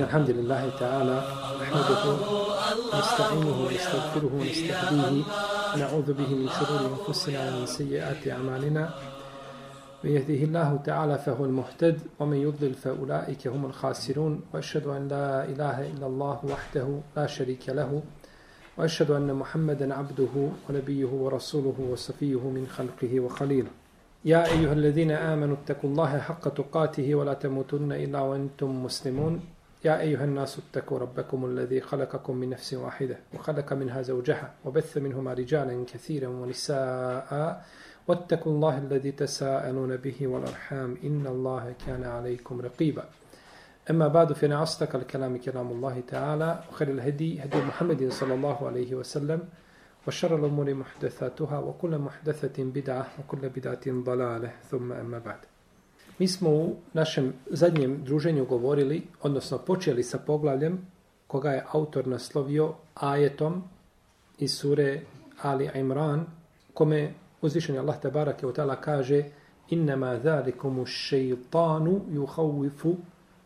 [0.00, 1.16] إن الحمد لله تعالى
[1.60, 2.04] نحمده
[2.92, 5.24] ونستعينه ونستغفره ونستهديه
[5.74, 8.94] ونعوذ به من شرور أنفسنا ومن سيئات أعمالنا.
[10.04, 14.40] من يهده الله تعالى فهو المهتد ومن يضلل فأولئك هم الخاسرون.
[14.54, 18.02] وأشهد أن لا إله إلا الله وحده لا شريك له.
[18.78, 20.34] وأشهد أن محمدا عبده
[20.68, 23.70] ونبيه ورسوله وصفيه من خلقه وخليله.
[24.24, 29.59] يا أيها الذين آمنوا اتقوا الله حق تقاته ولا تموتن إلا وأنتم مسلمون.
[29.84, 35.32] يا أيها الناس اتقوا ربكم الذي خلقكم من نفس واحدة وخلق منها زوجها وبث منهما
[35.32, 37.64] رجالا كثيرا ونساء
[38.08, 43.04] واتقوا الله الذي تساءلون به والأرحام إن الله كان عليكم رقيبا.
[43.90, 48.94] أما بعد فإن أصدق الكلام كلام الله تعالى وخير الهدي هدي محمد صلى الله عليه
[48.94, 49.48] وسلم
[50.08, 55.49] وشر الأمور محدثاتها وكل محدثة بدعة وكل بدعة ضلالة ثم أما بعد.
[56.20, 60.86] Mi smo u našem zadnjem druženju govorili, odnosno počeli sa poglavljem
[61.26, 63.62] koga je autor naslovio ajetom
[64.38, 65.00] iz sure
[65.42, 66.26] Ali Imran,
[66.74, 69.24] kome uzvišen Allah tabarake wa ta'ala kaže
[69.68, 72.96] innama zalikumu šeitanu juhavifu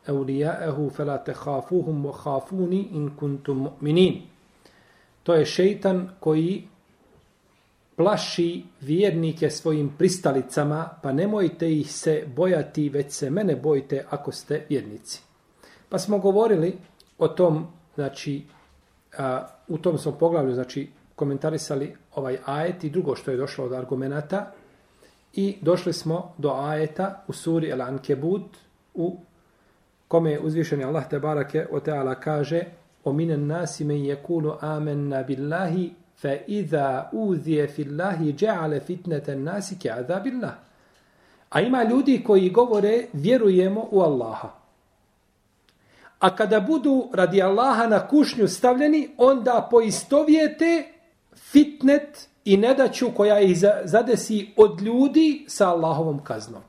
[0.07, 4.23] awliya'ahu fala takhafuhum wa hafuni in kuntum mu'minin.
[5.23, 6.69] To je šeitan koji
[7.97, 14.67] plaši vjernike svojim pristalicama, pa nemojte ih se bojati, već se mene bojite ako ste
[14.69, 15.23] vjernici.
[15.89, 16.79] Pa smo govorili
[17.19, 18.43] o tom, znači,
[19.19, 23.73] a, u tom smo poglavlju, znači, komentarisali ovaj ajet i drugo što je došlo od
[23.73, 24.53] argumenta
[25.33, 28.57] i došli smo do ajeta u suri El Ankebut
[28.95, 29.17] u
[30.09, 32.65] kome je uzvišeni Allah te barake o teala kaže
[33.05, 40.05] o minen nasi men yekulu amenna billahi fa iza فِي fillahi جَعَلَ فِتْنَةَ النَّاسِ كَعَذَابِ
[40.05, 40.55] azabillah.
[41.51, 44.49] A ima ljudi koji govore vjerujemo u Allaha.
[46.19, 50.93] A kada budu radi Allaha na kušnju stavljeni, onda poistovijete
[51.37, 56.63] fitnet i nedaću koja ih zadesi od ljudi sa Allahovom kaznom.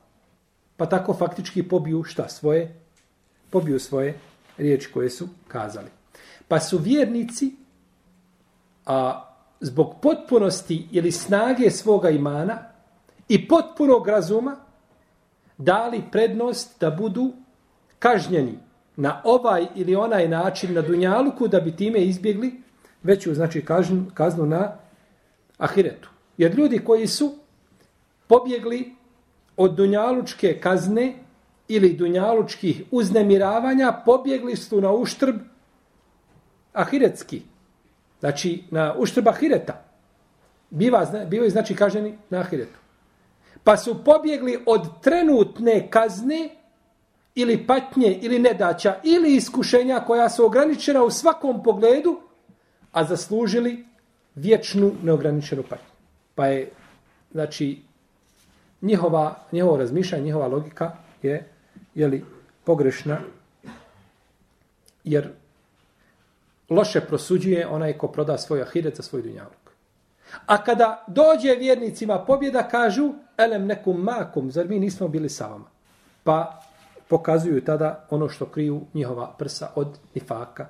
[0.76, 2.80] Pa tako faktički pobiju šta svoje?
[3.50, 4.18] Pobiju svoje
[4.58, 5.88] riječi koje su kazali.
[6.48, 7.56] Pa su vjernici
[8.86, 9.22] a,
[9.60, 12.58] zbog potpunosti ili snage svoga imana
[13.28, 14.56] i potpunog razuma
[15.58, 17.32] dali prednost da budu
[17.98, 18.58] kažnjeni
[18.96, 22.62] na ovaj ili onaj način na Dunjaluku da bi time izbjegli
[23.02, 24.72] veću znači kaznu, kaznu na
[25.58, 26.10] ahiretu.
[26.38, 27.34] Jer ljudi koji su
[28.26, 28.94] pobjegli
[29.56, 31.14] od dunjalučke kazne
[31.68, 35.36] ili dunjalučkih uznemiravanja, pobjegli su na uštrb
[36.72, 37.42] ahiretski.
[38.20, 39.84] Znači, na uštrba hireta.
[40.70, 42.78] Biva, bivaju znači kaženi na ahiretu.
[43.64, 46.50] Pa su pobjegli od trenutne kazne
[47.34, 52.20] ili patnje ili nedaća ili iskušenja koja su ograničena u svakom pogledu,
[52.92, 53.84] a zaslužili
[54.34, 55.92] vječnu neograničenu patnju.
[56.34, 56.70] Pa je,
[57.32, 57.82] znači,
[58.82, 61.48] njihova, njihovo razmišljanje, njihova logika je,
[61.94, 62.24] je li,
[62.64, 63.18] pogrešna,
[65.04, 65.28] jer
[66.70, 69.66] loše prosuđuje onaj ko proda svoj ahiret za svoj dunjaluk.
[70.46, 75.70] A kada dođe vjernicima pobjeda, kažu, elem nekum makum, zar mi nismo bili sa vama?
[76.24, 76.62] Pa
[77.08, 80.66] pokazuju tada ono što kriju njihova prsa od nifaka,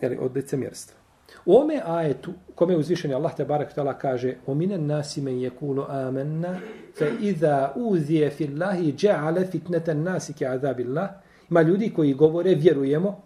[0.00, 1.04] ili od licemjerstva.
[1.46, 5.40] U ome ajetu, kome je uzvišen Allah te barak tala kaže O minen nasi men
[5.40, 6.56] jekulu amenna
[6.98, 11.10] fe iza uzije fillahi dja'ale fitneten nasi ki azabillah
[11.50, 13.22] Ima ljudi koji govore vjerujemo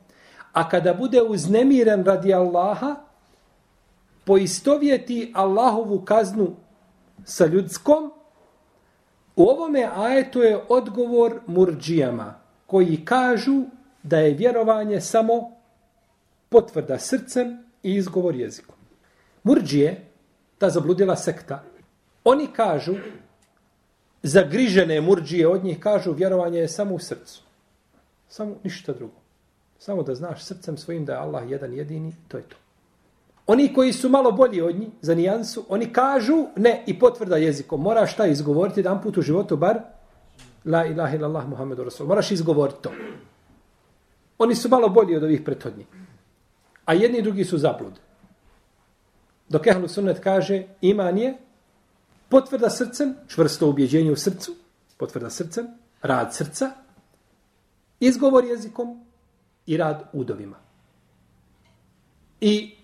[0.52, 2.94] a kada bude uznemiren radi Allaha,
[4.24, 6.56] poistovjeti Allahovu kaznu
[7.24, 8.12] sa ljudskom,
[9.36, 12.34] u ovome ajetu je odgovor murđijama,
[12.66, 13.62] koji kažu
[14.02, 15.50] da je vjerovanje samo
[16.48, 18.74] potvrda srcem i izgovor jezikom.
[19.42, 20.06] Murđije,
[20.58, 21.62] ta zabludila sekta,
[22.24, 22.94] oni kažu,
[24.22, 27.42] zagrižene murđije od njih kažu, vjerovanje je samo u srcu.
[28.28, 29.27] Samo ništa drugo.
[29.78, 32.56] Samo da znaš srcem svojim da je Allah jedan jedini, to je to.
[33.46, 37.80] Oni koji su malo bolji od njih, za nijansu, oni kažu, ne, i potvrda jezikom.
[37.80, 39.78] Moraš šta izgovoriti jedan put u životu, bar,
[40.64, 42.06] la ilaha illallah Muhammedu Rasul.
[42.06, 42.92] Moraš izgovoriti to.
[44.38, 45.86] Oni su malo bolji od ovih prethodnjih
[46.88, 47.98] a jedni i drugi su zablud.
[49.48, 51.34] Dok Ehlu Sunnet kaže iman je
[52.28, 54.54] potvrda srcem, čvrsto ubjeđenje u srcu,
[54.96, 55.66] potvrda srcem,
[56.02, 56.70] rad srca,
[58.00, 59.04] izgovor jezikom
[59.68, 60.56] i rad udovima.
[62.40, 62.74] I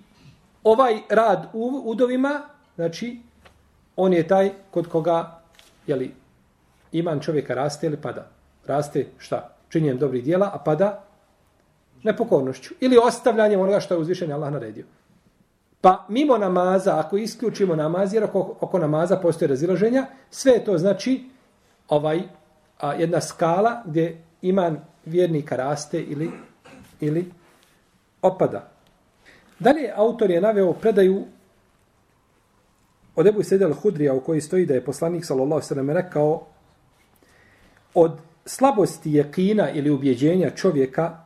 [0.65, 2.43] ovaj rad u udovima,
[2.77, 3.21] znači,
[3.97, 5.41] on je taj kod koga,
[5.87, 6.15] jeli,
[6.93, 8.29] iman čovjeka raste ili pada.
[8.67, 9.57] Raste šta?
[9.69, 11.05] Činjenjem dobrih dijela, a pada
[12.03, 12.75] nepokornošću.
[12.81, 14.85] Ili ostavljanjem onoga što je uzvišen Allah naredio.
[15.81, 21.25] Pa mimo namaza, ako isključimo namaz, jer oko, oko namaza postoje razilaženja, sve to znači
[21.89, 22.23] ovaj
[22.81, 26.31] a, jedna skala gdje iman vjernika raste ili,
[27.05, 27.25] ili
[28.23, 28.71] opada.
[29.59, 31.25] Dalje, autor je naveo predaju
[33.17, 36.47] od Ebu Sedel Hudrija u kojoj stoji da je poslanik sallallahu sallam rekao
[37.95, 41.19] od slabosti jekina ili ubjeđenja čovjeka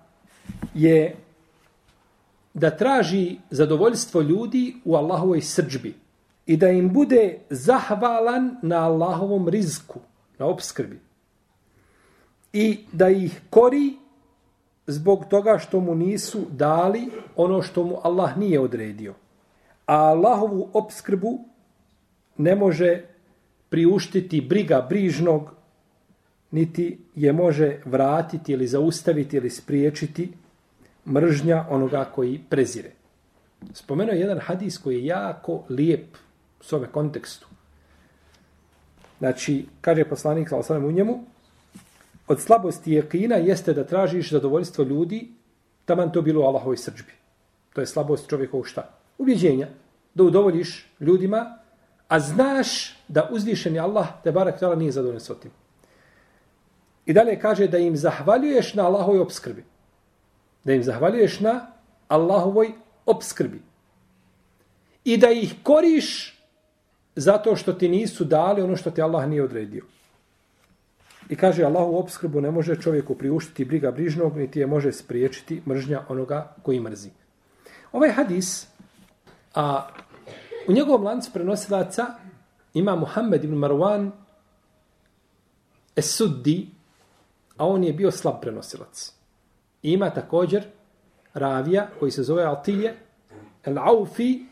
[0.74, 1.16] je
[2.54, 5.94] da traži zadovoljstvo ljudi u Allahovoj srđbi
[6.46, 10.00] i da im bude zahvalan na Allahovom rizku,
[10.38, 11.00] na obskrbi.
[12.52, 13.96] I da ih kori
[14.88, 19.14] zbog toga što mu nisu dali ono što mu Allah nije odredio.
[19.86, 21.38] A Allahovu obskrbu
[22.36, 23.02] ne može
[23.68, 25.50] priuštiti briga brižnog,
[26.50, 30.32] niti je može vratiti ili zaustaviti ili spriječiti
[31.06, 32.90] mržnja onoga koji prezire.
[33.72, 36.16] Spomenuo je jedan hadis koji je jako lijep
[36.60, 37.48] u svome kontekstu.
[39.18, 41.24] Znači, kaže poslanik sa u njemu,
[42.28, 45.28] od slabosti jekina jeste da tražiš zadovoljstvo ljudi,
[45.84, 47.12] taman to bilo u Allahovoj srđbi.
[47.72, 48.90] To je slabost čovjekovog šta?
[49.18, 49.68] Ubjeđenja.
[50.14, 51.58] Da udovoljiš ljudima,
[52.08, 55.50] a znaš da uzvišeni Allah te barak tala nije zadovoljen s tim.
[57.06, 59.64] I dalje kaže da im zahvaljuješ na Allahovoj obskrbi
[60.68, 61.66] da im zahvaljuješ na
[62.08, 62.72] Allahovoj
[63.06, 63.62] obskrbi.
[65.04, 66.38] I da ih koriš
[67.16, 69.84] zato što ti nisu dali ono što ti Allah nije odredio.
[71.28, 76.02] I kaže Allahu obskrbu ne može čovjeku priuštiti briga brižnog, niti je može spriječiti mržnja
[76.08, 77.10] onoga koji mrzi.
[77.92, 78.66] Ovaj hadis,
[79.54, 79.88] a
[80.68, 82.06] u njegovom lancu prenosilaca
[82.74, 84.10] ima Muhammed ibn Marwan
[85.96, 86.68] Esuddi,
[87.56, 89.12] a on je bio slab prenosilac.
[89.82, 90.64] Ima također
[91.34, 92.94] ravija koji se zove Altilje,
[93.64, 94.48] El Aufi,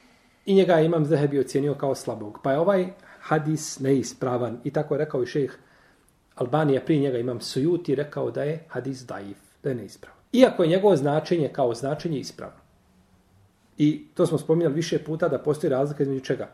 [0.46, 2.38] i njega imam Zahebi ocjenio kao slabog.
[2.42, 2.86] Pa je ovaj
[3.20, 4.60] hadis neispravan.
[4.64, 5.58] I tako je rekao i šejh
[6.36, 10.18] Albanija, prije njega imam Sujuti, rekao da je hadis daif, da je neispravan.
[10.32, 12.56] Iako je njegovo značenje kao značenje ispravno.
[13.78, 16.48] I to smo spominjali više puta da postoji razlika između čega?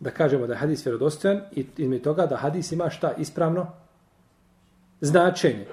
[0.00, 3.66] Da kažemo da je hadis vjerodostojan i između toga da hadis ima šta ispravno?
[5.00, 5.66] Značenje.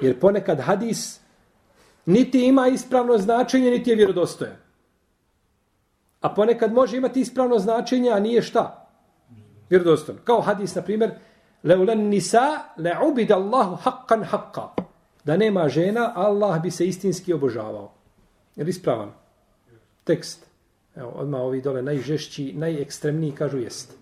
[0.00, 1.20] Jer ponekad hadis
[2.06, 4.56] niti ima ispravno značenje, niti je vjerodostojan.
[6.20, 8.88] A ponekad može imati ispravno značenje, a nije šta?
[9.70, 10.20] Vjerodostojan.
[10.24, 11.10] Kao hadis, na primjer,
[11.64, 14.68] leulen nisa le ubid Allahu haqqan haqqa.
[15.24, 17.90] Da nema žena, Allah bi se istinski obožavao.
[18.56, 19.12] Je li ispravan?
[20.04, 20.46] Tekst.
[20.96, 23.94] Evo, odmah ovi dole najžešći, najekstremniji kažu jest.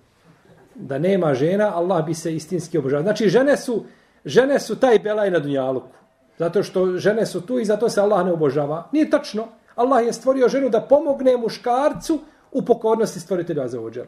[0.75, 3.03] Da nema žena, Allah bi se istinski obožavao.
[3.03, 3.85] Znači, žene su,
[4.25, 5.97] žene su taj belaj na dunjaluku.
[6.39, 8.89] Zato što žene su tu i zato se Allah ne obožava.
[8.93, 9.49] Nije tačno.
[9.75, 12.21] Allah je stvorio ženu da pomogne muškarcu
[12.53, 14.07] u pokornosti stvoritelja za ođelu.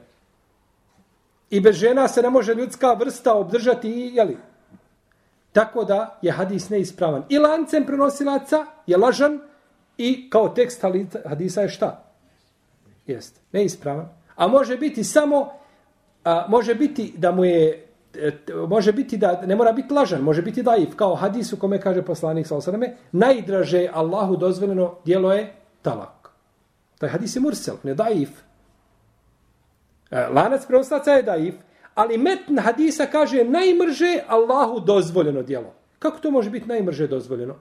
[1.51, 4.37] I bez žena se ne može ljudska vrsta obdržati i, jeli?
[5.53, 7.25] Tako da je hadis neispravan.
[7.29, 9.41] I lancem prenosilaca je lažan
[9.99, 10.85] i kao tekst
[11.25, 12.05] hadisa je šta?
[13.07, 14.09] Jest, neispravan.
[14.37, 15.53] A može biti samo,
[16.25, 18.33] a, može biti da mu je e,
[18.69, 22.03] može biti da ne mora biti lažan, može biti daif, kao hadis u kome kaže
[22.03, 26.31] poslanik sa osaname, najdraže Allahu dozvoljeno dijelo je talak.
[26.99, 28.31] Taj hadis je mursel, ne daif.
[30.11, 31.55] E, lanac preostaca je daif,
[31.95, 35.75] ali metn hadisa kaže najmrže Allahu dozvoljeno djelo.
[35.99, 37.57] Kako to može biti najmrže dozvoljeno?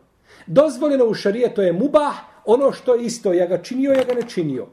[0.47, 4.13] Dozvoljeno u šarije to je mubah, ono što je isto, ja ga činio, ja ga
[4.13, 4.67] ne činio.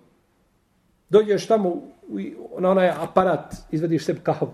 [1.09, 1.83] Dođeš tamo
[2.59, 4.53] na onaj aparat, izvediš sebi kahvu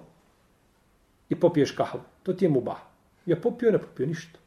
[1.28, 2.00] i popiješ kahvu.
[2.22, 2.78] To ti je mubah.
[3.26, 4.38] Ja popio, ne popio ništa.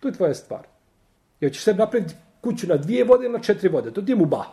[0.00, 0.66] To je tvoja stvar.
[1.40, 3.90] Ja ćeš sebi napraviti kuću na dvije vode ili na četiri vode.
[3.90, 4.46] To ti je mubah.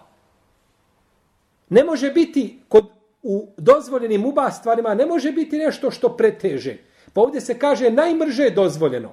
[1.70, 2.93] Ne može biti kod
[3.24, 6.78] u dozvoljenim mubah stvarima, ne može biti nešto što preteže.
[7.14, 9.12] Pa ovdje se kaže najmrže je dozvoljeno.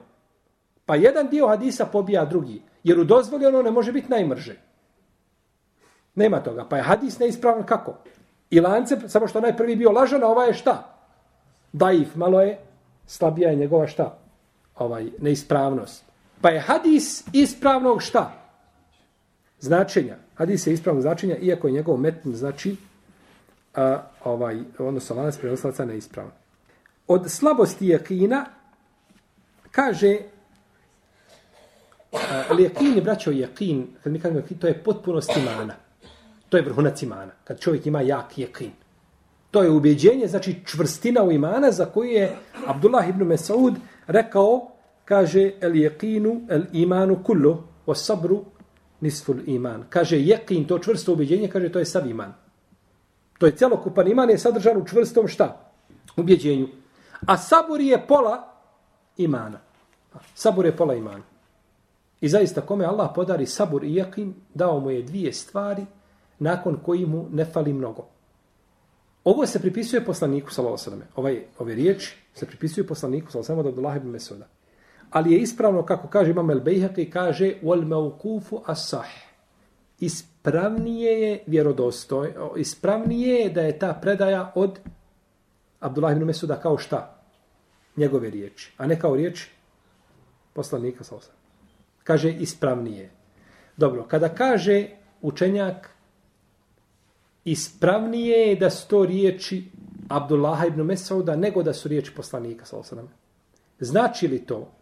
[0.86, 2.62] Pa jedan dio hadisa pobija drugi.
[2.84, 4.56] Jer u dozvoljeno ne može biti najmrže.
[6.14, 6.64] Nema toga.
[6.68, 7.94] Pa je hadis neispravan kako?
[8.50, 11.00] I lance, samo što najprvi bio lažan, a ova je šta?
[11.72, 12.58] daif, malo je
[13.06, 14.18] slabija je njegova šta?
[14.78, 16.04] Ovaj, neispravnost.
[16.40, 18.32] Pa je hadis ispravnog šta?
[19.60, 20.16] Značenja.
[20.34, 22.76] Hadis je ispravnog značenja, iako je njegov metn znači
[23.74, 26.32] a, ovaj, odnosno lanac prenoslaca neispravan.
[27.06, 28.46] Od slabosti jakina
[29.70, 30.18] kaže
[32.48, 35.74] ali jakin je braćo jakin, kad mi kažemo jakin, to je potpunost imana.
[36.48, 37.32] To je vrhunac imana.
[37.44, 38.70] Kad čovjek ima jak jakin.
[39.50, 42.36] To je ubjeđenje, znači čvrstina u imana za koju je
[42.66, 43.74] Abdullah ibn Mesaud
[44.06, 44.68] rekao,
[45.04, 48.44] kaže el jeqinu el imanu kullu, o sabru
[49.00, 49.84] nisful iman.
[49.88, 52.34] Kaže jekin, to čvrsto ubjeđenje, kaže to je sav iman.
[53.40, 55.72] To je celokupan iman, je sadržan u čvrstom šta?
[56.16, 56.68] Ubjeđenju.
[57.26, 58.52] A sabur je pola
[59.16, 59.60] imana.
[60.34, 61.24] Sabur je pola imana.
[62.20, 65.86] I zaista kome Allah podari sabur i jekin, dao mu je dvije stvari
[66.38, 68.06] nakon koji mu ne fali mnogo.
[69.24, 73.72] Ovo se pripisuje poslaniku, sallallahu alejhi Ovaj, ove riječi se pripisuju poslaniku, sallallahu alejhi od
[73.72, 74.46] Abdullah ibn Mesuda.
[75.10, 79.08] Ali je ispravno, kako kaže Imam el-Bejhaqi, kaže wal mawqufu as-sah.
[80.40, 84.78] Ispravnije je vjerodostoj, ispravnije je da je ta predaja od
[85.80, 87.22] Abdullah ibn Mesuda kao šta?
[87.96, 89.46] Njegove riječi, a ne kao riječ
[90.52, 91.30] poslanika, Sosa.
[92.04, 93.10] Kaže ispravnije.
[93.76, 94.88] Dobro, kada kaže
[95.20, 95.90] učenjak
[97.44, 99.64] ispravnije je da su to riječi
[100.08, 103.02] Abdullaha ibn Mesauda nego da su riječi poslanika, Sosa.
[103.80, 104.72] Znači li to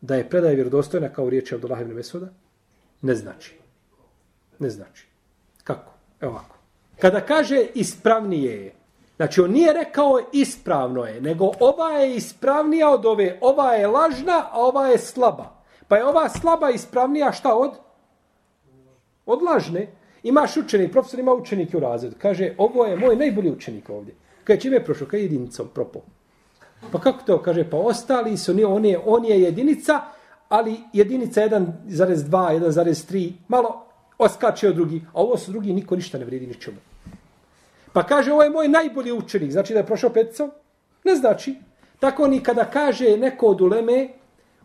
[0.00, 2.28] da je predaja vjerodostojna kao riječi Abdullaha ibn Mesauda?
[3.02, 3.67] Ne znači.
[4.58, 5.06] Ne znači.
[5.64, 5.92] Kako?
[6.20, 6.56] Evo ovako.
[6.98, 8.72] Kada kaže ispravnije je,
[9.16, 14.44] znači on nije rekao ispravno je, nego ova je ispravnija od ove, ova je lažna,
[14.50, 15.58] a ova je slaba.
[15.88, 17.70] Pa je ova slaba ispravnija šta od?
[19.26, 19.86] Od lažne.
[20.22, 22.16] Imaš učenik, profesor ima učenike u razredu.
[22.18, 24.14] Kaže, ovo je moj najbolji učenik ovdje.
[24.44, 25.08] Kaže, čime je prošao?
[25.08, 26.00] Kaže, jedinicom propo.
[26.92, 27.42] Pa kako to?
[27.42, 30.00] Kaže, pa ostali su, nije, on, je, on je jedinica,
[30.48, 33.87] ali jedinica 1,2, 1,3, malo
[34.18, 35.02] oskače od drugi.
[35.12, 36.76] A ovo su drugi, niko ništa ne vredi ničemu.
[37.92, 39.52] Pa kaže, ovo je moj najbolji učenik.
[39.52, 40.50] Znači da je prošao peticom?
[41.04, 41.54] Ne znači.
[42.00, 44.08] Tako ni kada kaže neko od uleme,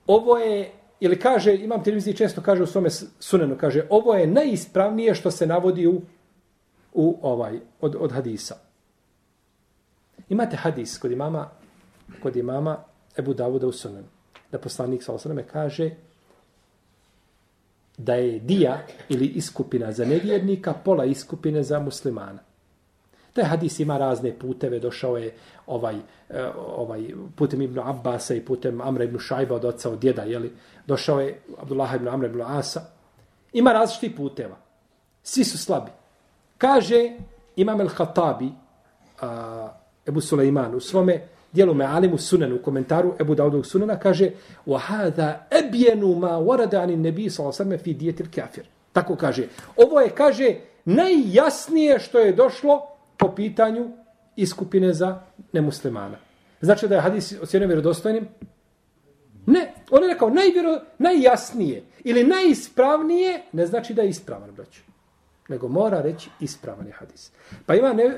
[0.07, 5.15] ovo je ili kaže, imam televiziji često kaže u svome sunenu, kaže, ovo je najispravnije
[5.15, 6.01] što se navodi u,
[6.93, 8.55] u ovaj, od, od hadisa.
[10.29, 11.49] Imate hadis kod imama,
[12.21, 12.77] kod imama
[13.17, 14.07] Ebu Davuda u sunenu.
[14.51, 15.91] Da poslanik sa osaname kaže
[17.97, 22.39] da je dija ili iskupina za nevjernika pola iskupine za muslimana.
[23.33, 25.33] Taj hadis ima razne puteve, došao je
[25.67, 25.95] ovaj,
[26.29, 26.45] e,
[26.77, 30.53] ovaj putem Ibn Abbasa i putem Amra ibn Šajba od oca od djeda, jeli?
[30.87, 32.81] došao je Abdullah ibn Amra ibn Asa.
[33.53, 34.55] Ima različiti puteva.
[35.23, 35.91] Svi su slabi.
[36.57, 37.11] Kaže
[37.55, 38.49] Imam el-Hatabi,
[39.21, 39.69] a,
[40.07, 44.30] Ebu Suleiman, u svome dijelu me Alimu Sunan, u komentaru Ebu Daudog Sunana, kaže
[44.66, 48.62] وَهَذَا أَبْيَنُ مَا وَرَدَ عَنِ النَّبِي صَلَى اللَّهُ فِي دِيَتِ الْكَافِرِ
[48.92, 49.48] Tako kaže.
[49.76, 52.82] Ovo je, kaže, najjasnije što je došlo
[53.16, 53.90] po pitanju
[54.36, 55.20] iskupine za
[55.52, 56.18] nemuslimana.
[56.60, 58.28] Znači da je hadis ocjenio vjerodostojnim?
[59.46, 59.72] Ne.
[59.90, 64.80] On je rekao najvjero, najjasnije ili najispravnije, ne znači da je ispravan, braću.
[65.47, 67.31] Nego mora reći ispravan je hadis.
[67.65, 68.11] Pa ima ne,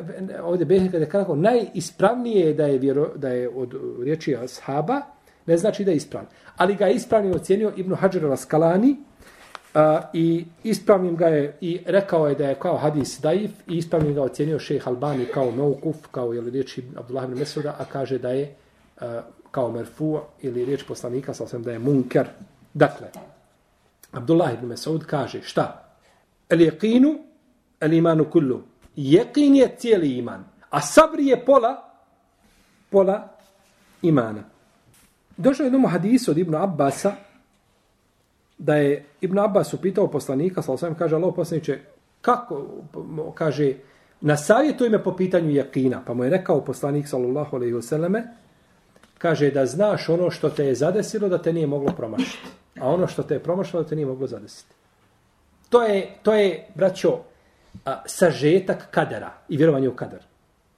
[0.44, 5.02] ovdje Behne kada kako najispravnije je da je, vjero, da je od riječi ashaba,
[5.46, 6.28] ne znači da je ispravan.
[6.56, 8.96] Ali ga je ispravnim ocjenio Ibn Hajar al-Skalani,
[9.76, 14.14] A, I ispravnim ga je i rekao je da je kao hadis daif i ispravnim
[14.14, 18.30] ga ocjenio šejh Albani kao Meukuf, kao je riječi Abdullah ibn Mesuda, a kaže da
[18.30, 18.56] je
[19.00, 22.28] a, kao Merfu ili riječ poslanika, sa osvijem da je Munker.
[22.74, 23.08] Dakle,
[24.12, 25.85] Abdullah ibn Mesud kaže šta?
[26.50, 27.18] El jeqinu,
[27.80, 28.62] el imanu kullu.
[28.96, 31.94] Jeqin je cijeli iman, a sabr je pola,
[32.90, 33.38] pola
[34.02, 34.44] imana.
[35.38, 37.16] Došao je jednom hadisu od Ibn Abbasa,
[38.58, 41.80] da je Ibn Abbas upitao poslanika, sa osvijem kaže, Allah poslaniče,
[42.22, 42.66] kako,
[43.34, 43.74] kaže,
[44.22, 44.36] na
[44.90, 48.24] me po pitanju jakina, pa mu je rekao poslanik, sallallahu alaihi vseleme,
[49.18, 52.48] kaže da znaš ono što te je zadesilo da te nije moglo promašiti.
[52.80, 54.76] A ono što te je promašilo da te nije moglo zadesiti.
[55.76, 57.20] To je, to je braćo,
[57.86, 60.24] a, sažetak kadera i vjerovanje u kader.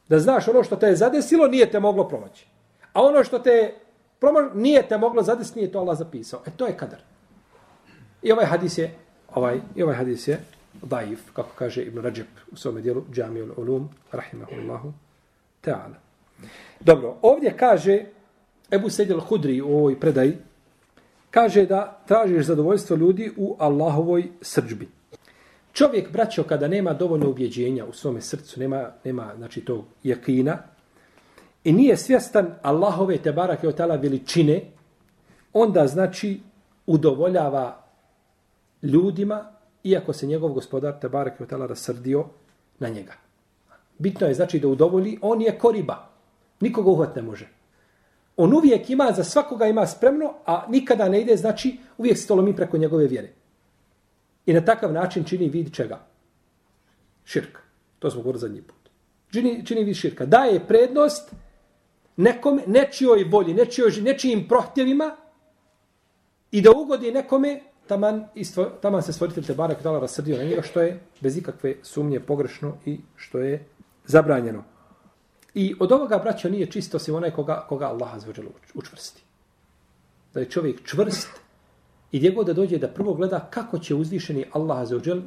[0.10, 2.48] Da znaš ono što te je zadesilo, nije te moglo promaći.
[2.94, 3.74] A ono što te
[4.20, 6.42] promašilo, nije te moglo zadesiti, nije to Allah zapisao.
[6.48, 7.00] E to je kader.
[8.22, 8.96] I ovaj hadis je,
[9.34, 10.40] ovaj, i ovaj hadis je
[10.82, 14.94] daif, kako kaže Ibn Rajab u svome dijelu, Džamijul Ulum, rahimahullahu
[15.62, 15.98] ta'ala.
[16.80, 18.06] Dobro, ovdje kaže
[18.72, 20.38] Ebu Sedjel Hudri u ovoj predaji,
[21.38, 24.88] kaže da tražiš zadovoljstvo ljudi u Allahovoj srđbi.
[25.74, 30.58] Čovjek, braćo, kada nema dovoljno ubjeđenja u svome srcu, nema, nema znači, tog jakina,
[31.64, 34.62] i nije svjestan Allahove te barake od tala veličine,
[35.54, 36.40] onda znači
[36.88, 37.84] udovoljava
[38.82, 39.46] ljudima,
[39.84, 42.26] iako se njegov gospodar te barake od tala rasrdio
[42.80, 43.14] na njega.
[43.98, 46.10] Bitno je znači da udovolji, on je koriba.
[46.60, 47.57] Nikoga uhvat ne može
[48.38, 52.36] on uvijek ima, za svakoga ima spremno, a nikada ne ide, znači uvijek se to
[52.36, 53.30] lomi preko njegove vjere.
[54.46, 56.00] I na takav način čini vid čega?
[57.26, 57.58] Širk.
[58.00, 58.90] To smo govorili zadnji put.
[59.32, 60.26] Čini, čini vid širka.
[60.26, 61.32] Daje prednost
[62.18, 65.16] nekome, nečijoj volji, nečijoj, nečijim prohtjevima
[66.52, 70.62] i da ugodi nekome taman, istvo, taman se stvoritelj te barak dala rasrdio na njega
[70.62, 73.66] što je bez ikakve sumnje pogrešno i što je
[74.06, 74.64] zabranjeno.
[75.58, 79.24] I od ovoga, braćo, nije čisto osim onaj koga, koga Allah azvođel učvrsti.
[80.34, 81.30] Da je čovjek čvrst
[82.12, 85.22] i gdje god da dođe da prvo gleda kako će uzvišeni Allah azvođel,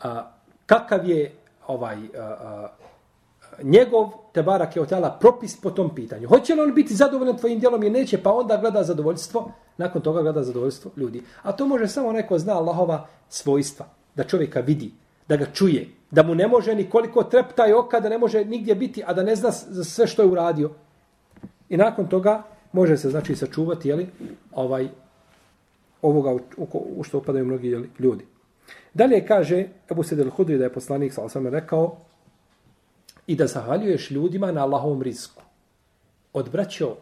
[0.00, 0.30] a,
[0.66, 1.32] kakav je
[1.66, 2.68] ovaj a, a,
[3.62, 6.28] njegov te barak je otala propis po tom pitanju.
[6.28, 10.22] Hoće li on biti zadovoljan tvojim djelom i neće, pa onda gleda zadovoljstvo, nakon toga
[10.22, 11.22] gleda zadovoljstvo ljudi.
[11.42, 14.92] A to može samo neko zna Allahova svojstva, da čovjeka vidi,
[15.28, 18.74] da ga čuje, da mu ne može ni koliko treptaj oka, da ne može nigdje
[18.74, 20.70] biti, a da ne zna za sve što je uradio.
[21.68, 24.06] I nakon toga može se znači sačuvati jeli,
[24.52, 24.88] ovaj,
[26.02, 26.40] ovoga u,
[26.96, 28.24] u, što upadaju mnogi jeli, ljudi.
[28.94, 31.96] Dalje kaže Ebu Sedel Hudri da je poslanik sa osam rekao
[33.26, 35.42] i da zahvaljuješ ljudima na Allahovom risku.
[36.32, 36.96] Odbraćao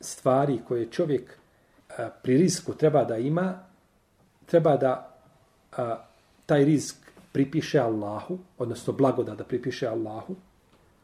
[0.00, 1.38] stvari koje čovjek
[1.98, 3.64] a, pri risku treba da ima,
[4.46, 5.14] treba da
[5.76, 6.04] a,
[6.46, 7.01] taj risk
[7.32, 10.36] pripiše Allahu, odnosno blagodat da pripiše Allahu,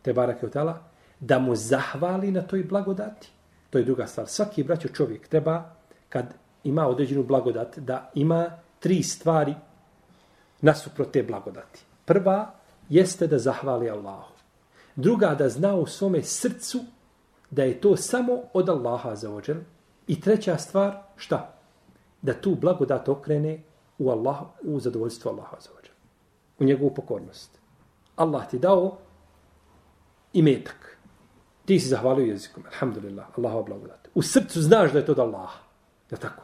[0.03, 0.79] te barake od tala,
[1.21, 3.31] da mu zahvali na toj blagodati.
[3.71, 4.29] To je druga stvar.
[4.29, 5.71] Svaki braćo čovjek treba,
[6.09, 9.55] kad ima određenu blagodat, da ima tri stvari
[10.61, 11.81] nasuprot te blagodati.
[12.05, 12.51] Prva
[12.89, 14.33] jeste da zahvali Allahu.
[14.97, 16.79] Druga da zna u svome srcu
[17.51, 19.57] da je to samo od Allaha za ođel.
[20.07, 21.55] I treća stvar, šta?
[22.23, 23.63] Da tu blagodat okrene
[23.99, 25.78] u, Allah, u zadovoljstvo Allaha za ođel.
[26.59, 27.59] U njegovu pokornost.
[28.17, 28.99] Allah ti dao
[30.33, 30.99] imetak.
[31.65, 32.65] Ti si zahvalio jezikom.
[32.67, 33.27] Alhamdulillah.
[33.37, 34.09] Allahova blagodat.
[34.15, 35.59] U srcu znaš da je to od Allaha.
[36.11, 36.43] Je tako?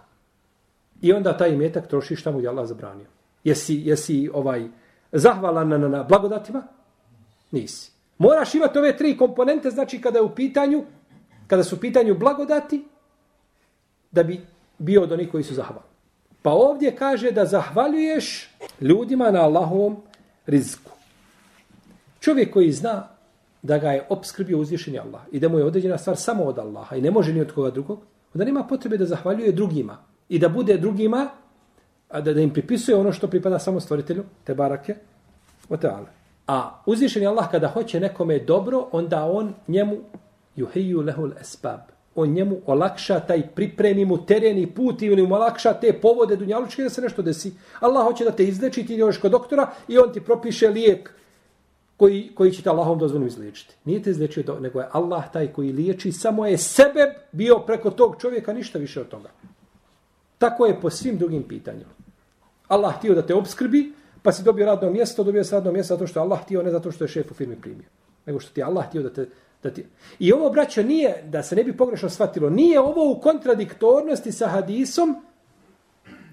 [1.00, 3.06] I onda taj imetak trošiš tamo gdje Allah zabranio.
[3.44, 4.68] Jesi, jesi ovaj
[5.12, 6.62] zahvalan na, na, na blagodatima?
[7.50, 7.92] Nisi.
[8.18, 10.84] Moraš imati ove tri komponente, znači kada je u pitanju,
[11.46, 12.84] kada su u pitanju blagodati,
[14.10, 14.46] da bi
[14.78, 15.93] bio od onih koji su zahvalni.
[16.44, 19.96] Pa ovdje kaže da zahvaljuješ ljudima na Allahovom
[20.46, 20.90] riziku.
[22.20, 23.08] Čovjek koji zna
[23.62, 26.96] da ga je obskrbio uzvišenje Allah i da mu je određena stvar samo od Allaha
[26.96, 28.00] i ne može ni od koga drugog,
[28.34, 29.96] onda nema potrebe da zahvaljuje drugima
[30.28, 31.30] i da bude drugima
[32.08, 34.94] a da, da im pripisuje ono što pripada samo stvoritelju, te barake,
[35.68, 36.12] o te ale.
[36.46, 39.96] A uzvišeni Allah kada hoće nekome dobro, onda on njemu
[40.56, 41.93] juhiju lehul esbab.
[42.14, 46.82] On njemu olakša taj pripremi mu teren i put ili mu olakša te povode dunjalučke
[46.82, 47.52] da se nešto desi.
[47.80, 51.10] Allah hoće da te izleči, ti ideš kod doktora i on ti propiše lijek
[51.96, 53.74] koji, koji će te Allahom dozvoljno izliječiti.
[53.84, 58.16] Nije te izliječio, nego je Allah taj koji liječi, samo je sebe bio preko tog
[58.20, 59.30] čovjeka, ništa više od toga.
[60.38, 61.90] Tako je po svim drugim pitanjima.
[62.68, 66.06] Allah htio da te obskrbi, pa si dobio radno mjesto, dobio si radno mjesto zato
[66.06, 67.88] što je Allah htio, ne zato što je šef u firmi primio.
[68.26, 69.26] Nego što ti Allah htio da te...
[69.64, 69.86] Da ti...
[70.18, 74.48] I ovo, braćo, nije, da se ne bi pogrešno shvatilo, nije ovo u kontradiktornosti sa
[74.48, 75.16] hadisom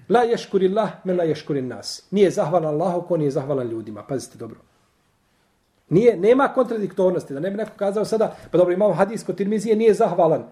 [0.08, 2.06] La ješkuri Allah, me la ješkuri nas.
[2.10, 4.02] Nije zahvalan Allahu, ko nije zahvalan ljudima.
[4.02, 4.60] Pazite dobro.
[5.88, 7.34] Nije, nema kontradiktornosti.
[7.34, 10.44] Da ne bi neko kazao sada, pa dobro, imamo hadis kod Tirmizije, nije zahvalan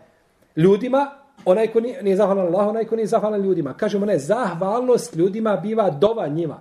[0.56, 1.10] ljudima,
[1.44, 3.74] onaj ko nije, nije zahvalan Allah, onaj ko nije zahvalan ljudima.
[3.74, 6.60] Kažemo ne, zahvalnost ljudima biva dova njima.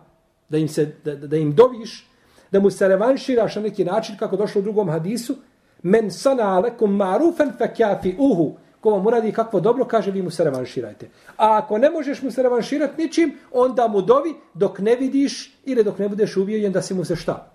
[0.49, 2.09] Da im, se, da, da im doviš,
[2.51, 5.35] da mu se revanširaš na neki način, kako došlo u drugom hadisu,
[5.83, 8.55] men sana alekum marufen fe uhu.
[8.81, 11.09] Ko vam uradi kakvo dobro, kaže vi mu se revanširajte.
[11.37, 15.83] A ako ne možeš mu se revanširati ničim, onda mu dovi dok ne vidiš ili
[15.83, 17.51] dok ne budeš uvijen da si mu se šta?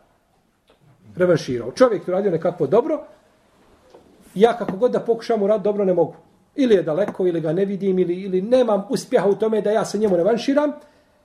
[1.16, 1.72] Revanširao.
[1.72, 3.04] Čovjek tu radio nekakvo dobro,
[4.34, 6.14] ja kako god da pokušam u rad dobro ne mogu
[6.56, 9.84] ili je daleko, ili ga ne vidim, ili, ili nemam uspjeha u tome da ja
[9.84, 10.72] se njemu revanširam,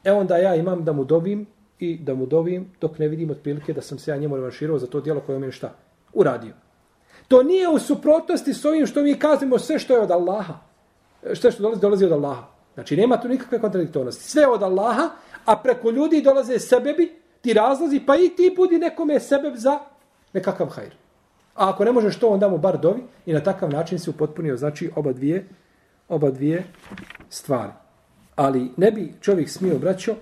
[0.04, 1.46] e onda ja imam da mu dobim
[1.80, 4.88] i da mu dobim dok ne vidim otprilike da sam se ja njemu revanširao za
[4.88, 5.74] to dijelo koje mi je šta
[6.14, 6.54] uradio.
[7.30, 10.54] To nije u suprotnosti s ovim što mi kazimo sve što je od Allaha.
[11.24, 12.44] E, što što dolazi, dolazi od Allaha.
[12.74, 14.24] Znači nema tu nikakve kontradiktornosti.
[14.24, 15.10] Sve od Allaha,
[15.46, 19.80] a preko ljudi dolaze sebebi, ti razlazi, pa i ti budi nekome sebeb za
[20.34, 20.92] nekakav hajr.
[21.56, 24.58] A ako ne možeš to, onda mu bar dovi i na takav način se upotpunio,
[24.58, 25.48] znači, oba dvije,
[26.10, 26.64] oba dvije
[27.30, 27.72] stvari.
[28.36, 30.16] Ali ne bi čovjek smio, braćo,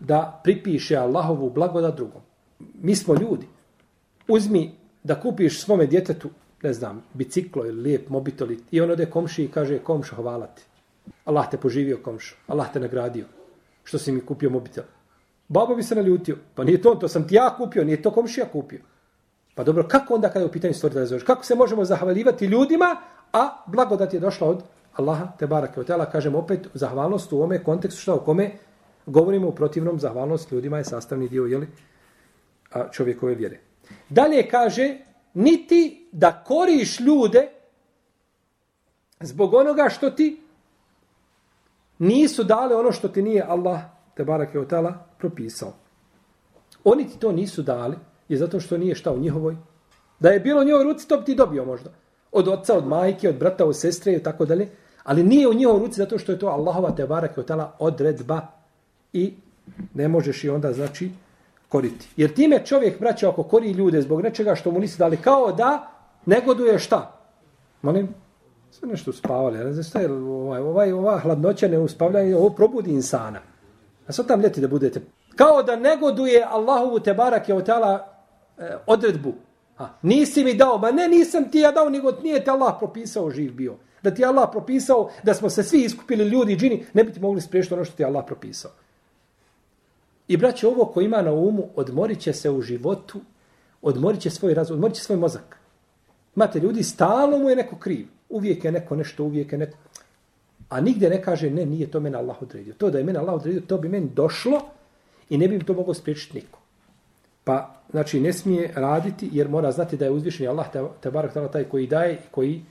[0.00, 2.20] da pripiše Allahovu blagodat drugom.
[2.58, 3.46] Mi smo ljudi.
[4.28, 4.72] Uzmi
[5.02, 6.30] da kupiš svome djetetu,
[6.62, 10.62] ne znam, biciklo ili lijep mobitel i on ode komši i kaže, komšo, hvala ti.
[11.24, 12.36] Allah te poživio, komšo.
[12.46, 13.24] Allah te nagradio.
[13.84, 14.84] Što si mi kupio mobitel.
[15.48, 16.36] Babo bi se naljutio.
[16.54, 18.80] Pa nije to, to sam ti ja kupio, nije to komšija kupio.
[19.54, 21.24] Pa dobro, kako onda kada je u pitanju stvoritelja zoveš?
[21.24, 22.96] Kako se možemo zahvaljivati ljudima,
[23.32, 24.62] a blagodat je došla od
[24.94, 28.50] Allaha, te barake od tela, kažem opet, zahvalnost u ome kontekstu šta u kome
[29.06, 31.68] govorimo u protivnom, zahvalnost ljudima je sastavni dio jeli,
[32.72, 33.58] a čovjekove vjere.
[34.08, 34.98] Dalje kaže,
[35.34, 37.48] niti da koriš ljude
[39.20, 40.42] zbog onoga što ti
[41.98, 43.80] nisu dale ono što ti nije Allah,
[44.14, 45.72] te barake je otala, propisao.
[46.84, 47.96] Oni ti to nisu dali,
[48.28, 49.56] je zato što nije šta u njihovoj.
[50.20, 51.90] Da je bilo u njihovoj ruci, to bi ti dobio možda.
[52.32, 54.68] Od oca, od majke, od brata, od sestre i tako dalje.
[55.04, 58.40] Ali nije u njihovoj ruci zato što je to Allahova te barake je otala odredba
[59.12, 59.34] i
[59.94, 61.10] ne možeš i onda znači
[61.72, 62.08] koriti.
[62.16, 65.90] Jer time čovjek, braća, ako kori ljude zbog nečega što mu nisi dali, kao da
[66.26, 67.18] negoduje šta?
[67.82, 68.08] Molim,
[68.70, 72.90] sve nešto uspavali, Ne znam šta je, ovaj, ovaj, ova hladnoća ne uspavlja, ovo probudi
[72.90, 73.40] insana.
[74.06, 75.00] A sad tam ljeti da budete.
[75.36, 78.06] Kao da negoduje Allahovu te barak je otala
[78.58, 79.32] e, odredbu.
[79.78, 83.30] A, nisi mi dao, ma ne, nisam ti ja dao, nego nije te Allah propisao
[83.30, 83.76] živ bio.
[84.02, 87.20] Da ti Allah propisao, da smo se svi iskupili ljudi i džini, ne bi ti
[87.20, 88.70] mogli spriješiti ono što ti Allah propisao.
[90.28, 93.20] I braće, ovo ko ima na umu, odmorit će se u životu,
[93.82, 95.58] odmorit će svoj razum, odmorit će svoj mozak.
[96.36, 98.06] Imate ljudi, stalno mu je neko kriv.
[98.28, 99.78] Uvijek je neko nešto, uvijek je neko...
[100.68, 102.74] A nigdje ne kaže, ne, nije to mene Allah odredio.
[102.74, 104.60] To da je mene Allah odredio, to bi meni došlo
[105.30, 106.58] i ne bi to mogao spriječiti niko.
[107.44, 111.34] Pa, znači, ne smije raditi, jer mora znati da je uzvišen Allah, te, te barak
[111.34, 112.62] tala taj koji daje, i koji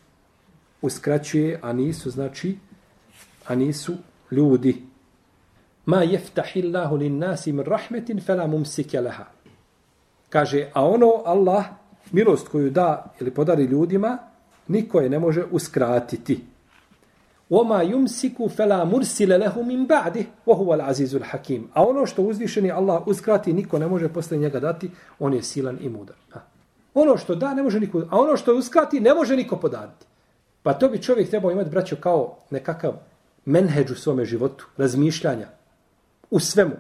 [0.82, 2.58] uskraćuje, a nisu, znači,
[3.48, 3.94] a nisu
[4.32, 4.91] ljudi.
[5.86, 9.26] Ma jeftahillahu lin nasi min rahmetin, fela mumsike leha.
[10.30, 11.66] Kaže, a ono Allah,
[12.12, 14.18] milost koju da ili podari ljudima,
[14.68, 16.40] niko je ne može uskratiti.
[17.50, 21.68] Oma yumsiku fela mursile lehu min ba'di, wa huwa al-azizul hakim.
[21.74, 25.78] A ono što uzvišeni Allah uskrati, niko ne može posle njega dati, on je silan
[25.82, 26.16] i mudar.
[26.30, 26.42] Ha.
[26.94, 30.06] Ono što da, ne može niko, a ono što uskrati, ne može niko podariti.
[30.64, 32.94] Pa to bi čovjek trebao imati, braćo, kao nekakav
[33.46, 35.48] menheđ u svome životu, razmišljanja,
[36.32, 36.76] u svemu.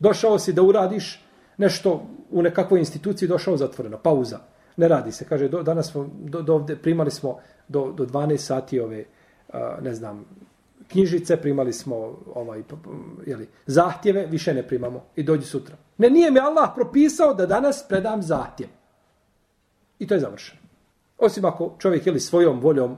[0.00, 1.24] Došao si da uradiš
[1.56, 4.38] nešto u nekakvoj instituciji, došao zatvoreno, pauza.
[4.76, 8.36] Ne radi se, kaže, do, danas smo, do, do ovde, primali smo do, do 12
[8.36, 9.04] sati ove,
[9.52, 10.24] a, ne znam,
[10.88, 12.62] knjižice, primali smo ovaj,
[13.26, 15.76] jeli, zahtjeve, više ne primamo i dođi sutra.
[15.98, 18.68] Ne, nije mi Allah propisao da danas predam zahtjev.
[19.98, 20.60] I to je završeno.
[21.18, 22.96] Osim ako čovjek ili svojom voljom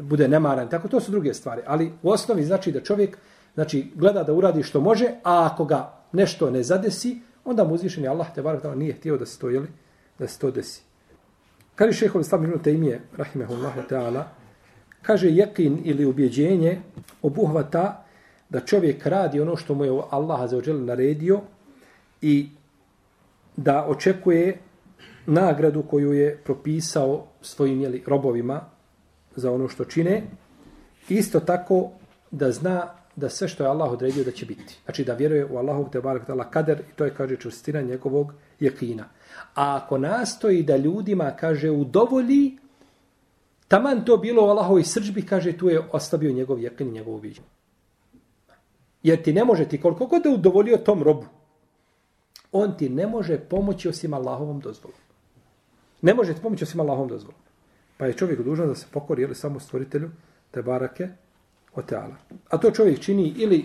[0.00, 1.62] bude nemaran, tako to su druge stvari.
[1.66, 3.18] Ali u osnovi znači da čovjek
[3.56, 8.08] znači, gleda da uradi što može, a ako ga nešto ne zadesi, onda mu uzvišen
[8.08, 9.68] Allah te barak nije htio da se to, jeli,
[10.18, 10.82] da se to desi.
[11.74, 14.22] Kaže šehol Islam ibn Taymije, rahimehullahu ta'ala,
[15.02, 16.80] kaže jekin ili ubjeđenje
[17.22, 18.04] obuhvata
[18.48, 21.40] da čovjek radi ono što mu je Allah za ođel naredio
[22.22, 22.48] i
[23.56, 24.58] da očekuje
[25.26, 28.60] nagradu koju je propisao svojim jeli, robovima
[29.36, 30.22] za ono što čine.
[31.08, 31.90] Isto tako
[32.30, 34.78] da zna da sve što je Allah odredio da će biti.
[34.84, 38.32] Znači da vjeruje u Allahov te barak tala kader i to je kaže čvrstina njegovog
[38.60, 39.04] jekina.
[39.54, 42.58] A ako nastoji da ljudima kaže udovolji
[43.68, 47.48] taman to bilo u Allahovoj srđbi kaže tu je ostavio njegov jekin i njegovu viđenje.
[49.02, 51.26] Jer ti ne može ti koliko god da udovolio tom robu
[52.52, 54.98] on ti ne može pomoći osim Allahovom dozvolom.
[56.02, 57.40] Ne može ti pomoći osim Allahovom dozvolom.
[57.96, 60.10] Pa je čovjek dužan da se pokori jel, samo stvoritelju
[60.50, 61.08] te barake
[61.76, 62.16] o teala.
[62.50, 63.64] A to čovjek čini ili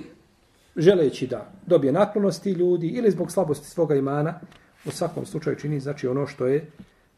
[0.76, 4.39] želeći da dobije naklonosti ljudi ili zbog slabosti svoga imana,
[4.86, 6.71] u svakom slučaju čini znači ono što je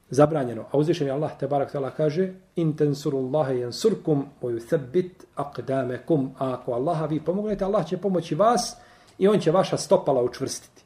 [0.10, 0.66] zabranjeno.
[0.72, 6.30] A uzvišen je Allah te barak tala kaže in tensurullahe jensurkum o yuthabbit aqdamekum.
[6.40, 8.76] A ako Allaha vi pomognete, Allah će pomoći vas
[9.18, 10.84] i on će vaša stopala učvrstiti.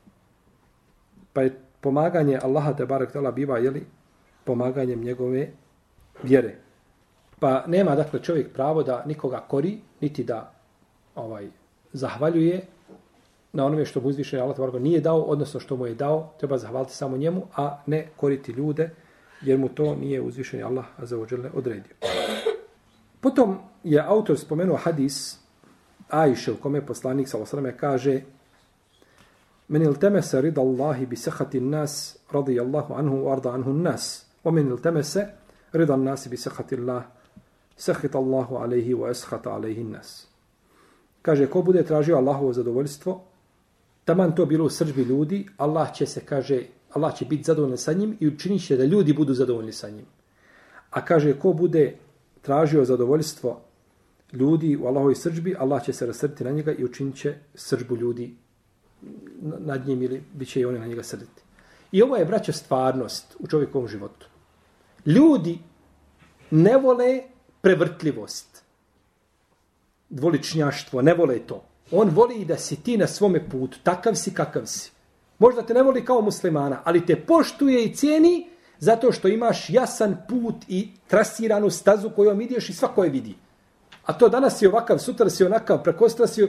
[1.33, 3.85] Pa je pomaganje Allaha te barak tala biva jeli,
[4.43, 5.49] pomaganjem njegove
[6.23, 6.66] vjere.
[7.39, 10.51] Pa nema dakle čovjek pravo da nikoga kori, niti da
[11.15, 11.47] ovaj
[11.93, 12.61] zahvaljuje
[13.53, 16.57] na onome što mu uzviše Allah tvarko nije dao, odnosno što mu je dao, treba
[16.57, 18.89] zahvaliti samo njemu, a ne koriti ljude,
[19.41, 21.95] jer mu to nije uzvišeni Allah za ođele odredio.
[23.19, 25.37] Potom je autor spomenuo hadis
[26.09, 28.21] Ajše, u kome poslanik sa osrame kaže
[29.67, 34.25] Men il temese rida Allahi bi sehati nas radi Allahu anhu arda anhu nas.
[34.43, 35.27] O men il temese
[35.73, 37.03] rida nasi bi sehati Allah
[37.77, 40.27] sahit Allahu alaihi wa eshat alaihi nas.
[41.21, 43.21] Kaže, ko bude tražio Allahovo zadovoljstvo,
[44.05, 46.61] taman to bilo u srđbi ljudi, Allah će se, kaže,
[46.93, 50.05] Allah će biti zadovoljni sa njim i učinit će da ljudi budu zadovoljni sa njim.
[50.89, 51.97] A kaže, ko bude
[52.41, 53.61] tražio zadovoljstvo
[54.33, 58.35] ljudi u Allahovoj srđbi, Allah će se rasrti na njega i učinit će srđbu ljudi
[59.41, 61.41] nad njim ili bit će i oni na njega srditi.
[61.91, 64.27] I ovo je, braća, stvarnost u čovjekovom životu.
[65.05, 65.59] Ljudi
[66.51, 67.21] ne vole
[67.61, 68.63] prevrtljivost,
[70.09, 71.63] dvoličnjaštvo, ne vole to.
[71.91, 74.91] On voli da si ti na svome putu, takav si kakav si.
[75.39, 80.17] Možda te ne voli kao muslimana, ali te poštuje i cijeni zato što imaš jasan
[80.29, 83.35] put i trasiranu stazu kojom ideš i svako je vidi.
[84.05, 86.47] A to danas si ovakav, sutra si onakav, prekostra si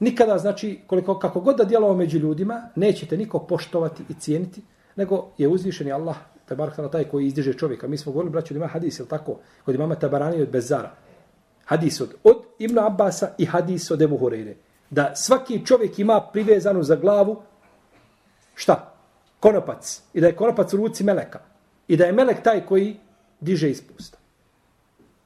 [0.00, 4.62] nikada, znači, koliko, kako god da djelovao među ljudima, nećete niko poštovati i cijeniti,
[4.96, 7.88] nego je uzvišeni Allah, tabarak taj koji izdiže čovjeka.
[7.88, 9.38] Mi smo govorili, braću, da ima hadis, ili tako?
[9.64, 10.94] Kod imama Tabarani od Bezara.
[11.64, 14.54] Hadis od, od Ibn Abbasa i hadis od Ebu Horeire.
[14.90, 17.42] Da svaki čovjek ima privezanu za glavu,
[18.54, 18.92] šta?
[19.40, 20.02] Konopac.
[20.14, 21.40] I da je konopac u ruci meleka.
[21.88, 22.96] I da je melek taj koji
[23.40, 24.18] diže ispusta.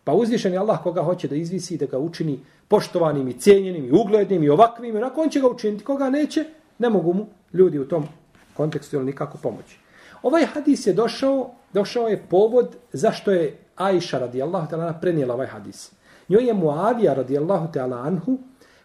[0.04, 3.92] Pa uzvišen je Allah koga hoće da izvisi da ga učini poštovanim i cijenjenim i
[3.92, 4.94] uglednim i ovakvim.
[4.94, 5.84] I onako on će ga učiniti.
[5.84, 6.44] Koga neće,
[6.78, 8.08] ne mogu mu ljudi u tom
[8.56, 9.78] kontekstu ili nikako pomoći.
[10.22, 15.92] Ovaj hadis je došao, došao je povod zašto je Aisha radijallahu ta'ala prenijela ovaj hadis.
[16.28, 18.38] Njoj je Muavija radijallahu ta'ala anhu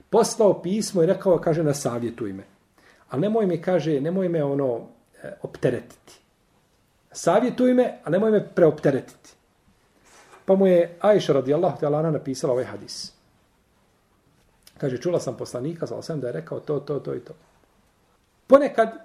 [0.09, 2.43] poslao pismo i rekao, kaže, na savjetuj me.
[3.09, 4.81] Ali nemoj me, kaže, nemoj me ono
[5.23, 6.19] e, opteretiti.
[7.11, 9.33] Savjetuj me, a nemoj me preopteretiti.
[10.45, 13.11] Pa mu je Aisha radijallahu ta'ala anha napisala ovaj hadis.
[14.77, 17.33] Kaže, čula sam poslanika, znala sam da je rekao to, to, to i to.
[18.47, 19.04] Ponekad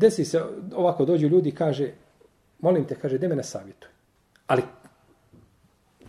[0.00, 0.42] desi se,
[0.74, 1.92] ovako dođu ljudi kaže,
[2.60, 3.90] molim te, kaže, de me na savjetuj.
[4.46, 4.62] Ali,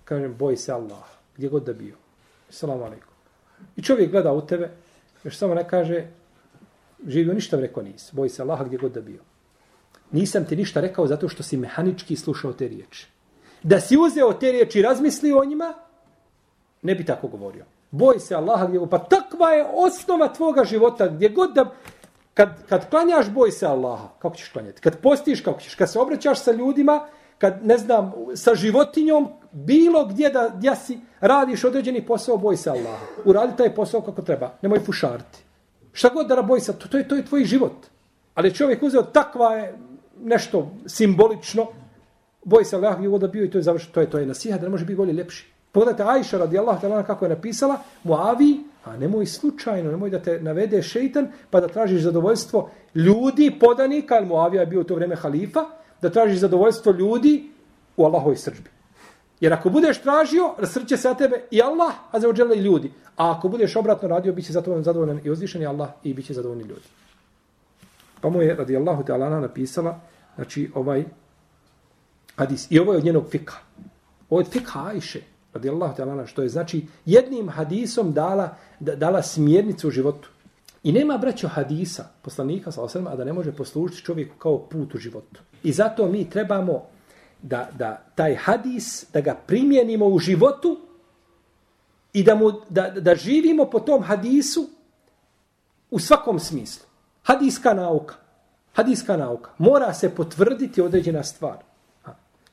[0.03, 1.03] kažem, boj se Allah,
[1.37, 1.95] gdje god da bio.
[2.49, 3.13] Salamu alaikum.
[3.75, 4.71] I čovjek gleda u tebe,
[5.23, 6.07] još samo ne kaže,
[7.07, 9.19] živio ništa rekao nis, boj se Allaha gdje god da bio.
[10.11, 13.07] Nisam ti ništa rekao zato što si mehanički slušao te riječi.
[13.63, 15.73] Da si uzeo te riječi i razmislio o njima,
[16.81, 17.65] ne bi tako govorio.
[17.91, 21.71] Boj se Allaha gdje god, pa takva je osnova tvoga života, gdje god da,
[22.33, 24.81] kad, kad klanjaš, boj se Allaha, kako ćeš klanjati?
[24.81, 25.75] Kad postiš, kako ćeš?
[25.75, 30.99] Kad se obraćaš sa ljudima, kad, ne znam, sa životinjom, bilo gdje da ja si
[31.19, 33.05] radiš određeni posao, boj se Allaha.
[33.25, 34.51] Uradi taj posao kako treba.
[34.61, 35.39] Nemoj fušarti.
[35.93, 37.73] Šta god da boj se, to, to, je, to je tvoj život.
[38.35, 39.77] Ali čovjek uzeo takva je
[40.23, 41.67] nešto simbolično,
[42.43, 43.93] boj se Allaha gdje da bio i to je završeno.
[43.93, 45.51] To je, to je nasiha da ne može biti bolje ljepši.
[45.71, 50.81] Pogledajte Ajša radijallahu ta'ala kako je napisala, Muavi, a nemoj slučajno, nemoj da te navede
[50.81, 55.65] šeitan, pa da tražiš zadovoljstvo ljudi, podanika, jer Muavija je bio u to vrijeme halifa,
[56.01, 57.51] da tražiš zadovoljstvo ljudi
[57.97, 58.69] u Allahovoj srđbi.
[59.39, 62.91] Jer ako budeš tražio, rasrće se na tebe i Allah, a za ođele i ljudi.
[63.17, 66.25] A ako budeš obratno radio, bit će zadovoljan, zadovoljan i uzvišen i Allah i bit
[66.25, 66.87] će zadovoljni ljudi.
[68.21, 69.99] Pa mu je, radi Allahu te Alana, napisala,
[70.35, 71.05] znači, ovaj
[72.35, 72.67] hadis.
[72.69, 73.53] I ovo je od njenog fika.
[74.29, 79.87] Ovo je od fika Ajše radi Allah što je znači jednim hadisom dala, dala smjernicu
[79.87, 80.29] u životu.
[80.83, 84.97] I nema braćo hadisa, poslanika, sallam, a da ne može poslužiti čovjeku kao put u
[84.97, 85.41] životu.
[85.63, 86.83] I zato mi trebamo
[87.41, 90.77] da, da taj hadis, da ga primjenimo u životu
[92.13, 94.69] i da, mu, da, da živimo po tom hadisu
[95.91, 96.85] u svakom smislu.
[97.23, 98.15] Hadiska nauka.
[98.73, 99.51] Hadiska nauka.
[99.57, 101.57] Mora se potvrditi određena stvar.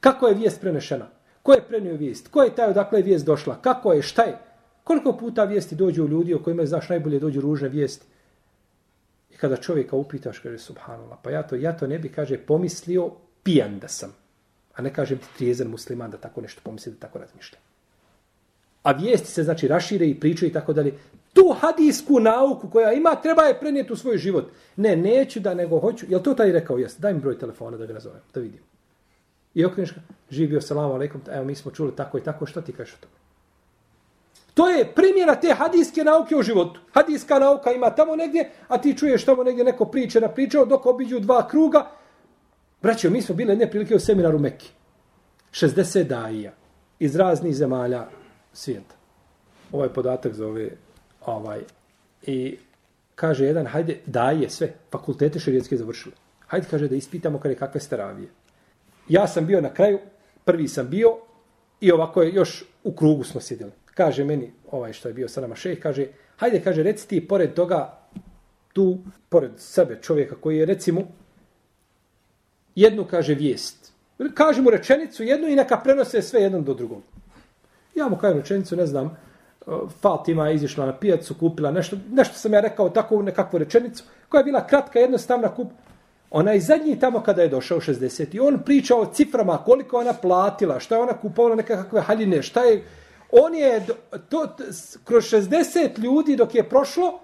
[0.01, 1.07] Kako je vijest prenešena?
[1.43, 2.29] Ko je prenio vijest?
[2.29, 3.59] Ko je taj odakle je vijest došla?
[3.63, 4.03] Kako je?
[4.03, 4.39] Šta je?
[4.85, 8.07] Koliko puta vijesti dođu u ljudi o kojima znaš najbolje dođu ružne vijesti?
[9.31, 13.11] I kada čovjeka upitaš, kaže subhanallah, pa ja to, ja to ne bi, kaže, pomislio
[13.43, 14.15] pijan da sam.
[14.75, 17.59] A ne kažem ti trijezan musliman da tako nešto pomisli, da tako razmišlja.
[18.83, 20.95] A vijesti se znači rašire i pričaju i tako dalje.
[21.33, 24.51] Tu hadijsku nauku koja ima, treba je prenijeti u svoj život.
[24.77, 26.07] Ne, neću da nego hoću.
[26.09, 26.79] Jel to taj rekao?
[26.79, 28.61] Jes, daj mi broj telefona da ga nazovem, da vidim.
[29.55, 32.73] I okreneš ga, živio, salamu alaikum, evo mi smo čuli tako i tako, što ti
[32.73, 33.19] kažeš o tome?
[34.55, 36.81] To je primjera te hadijske nauke u životu.
[36.93, 40.87] Hadijska nauka ima tamo negdje, a ti čuješ tamo negdje neko priče na pričao, dok
[40.87, 41.91] obiđu dva kruga.
[42.83, 44.71] Braćo, mi smo bili jedne prilike u seminaru Meki.
[45.53, 46.53] 60 daija
[46.99, 48.07] iz raznih zemalja
[48.53, 48.95] svijeta.
[49.73, 50.71] Ovaj podatak zove
[51.27, 51.61] ovaj,
[52.23, 52.59] i
[53.15, 56.15] kaže jedan, hajde, daje sve, fakultete širijetske završili.
[56.47, 58.29] Hajde, kaže, da ispitamo kada je kakve steravije.
[59.09, 59.99] Ja sam bio na kraju,
[60.45, 61.17] prvi sam bio
[61.81, 63.73] i ovako je još u krugu smo sjedili.
[63.85, 67.55] Kaže meni, ovaj što je bio sa nama šejh, kaže, hajde, kaže, reci ti pored
[67.55, 67.99] toga,
[68.73, 71.03] tu, pored sebe čovjeka koji je, recimo,
[72.75, 73.93] jednu, kaže, vijest.
[74.35, 77.03] Kaže mu rečenicu jednu i neka prenose sve jednom do drugom.
[77.95, 79.17] Ja mu kažem rečenicu, ne znam,
[80.01, 84.41] Fatima je izišla na pijacu, kupila nešto, nešto sam ja rekao, tako nekakvu rečenicu, koja
[84.41, 85.69] je bila kratka, jednostavna, kup,
[86.31, 88.35] Onaj zadnji tamo kada je došao 60.
[88.35, 92.63] I on priča o ciframa, koliko ona platila, šta je ona kupovala nekakve haljine, šta
[92.63, 92.85] je...
[93.31, 93.87] On je
[94.29, 94.57] to,
[95.05, 97.21] kroz 60 ljudi dok je prošlo,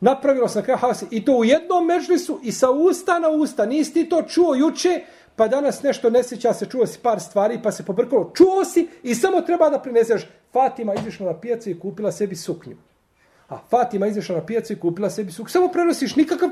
[0.00, 1.06] napravilo se na kraju hasi.
[1.10, 3.66] I to u jednom mežlisu i sa usta na usta.
[3.66, 5.00] Nisi ti to čuo juče,
[5.36, 8.32] pa danas nešto ne sjeća se, čuo si par stvari, pa se pobrkalo.
[8.34, 10.22] Čuo si i samo treba da prineseš.
[10.52, 12.76] Fatima izišla na pijacu i kupila sebi suknju.
[13.48, 15.50] A Fatima izišla na pijacu i kupila sebi suknju.
[15.50, 16.48] Samo prenosiš nikakav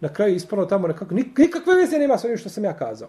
[0.00, 3.08] na kraju ispano tamo nekako, nikakve veze nema s onim što sam ja kazao.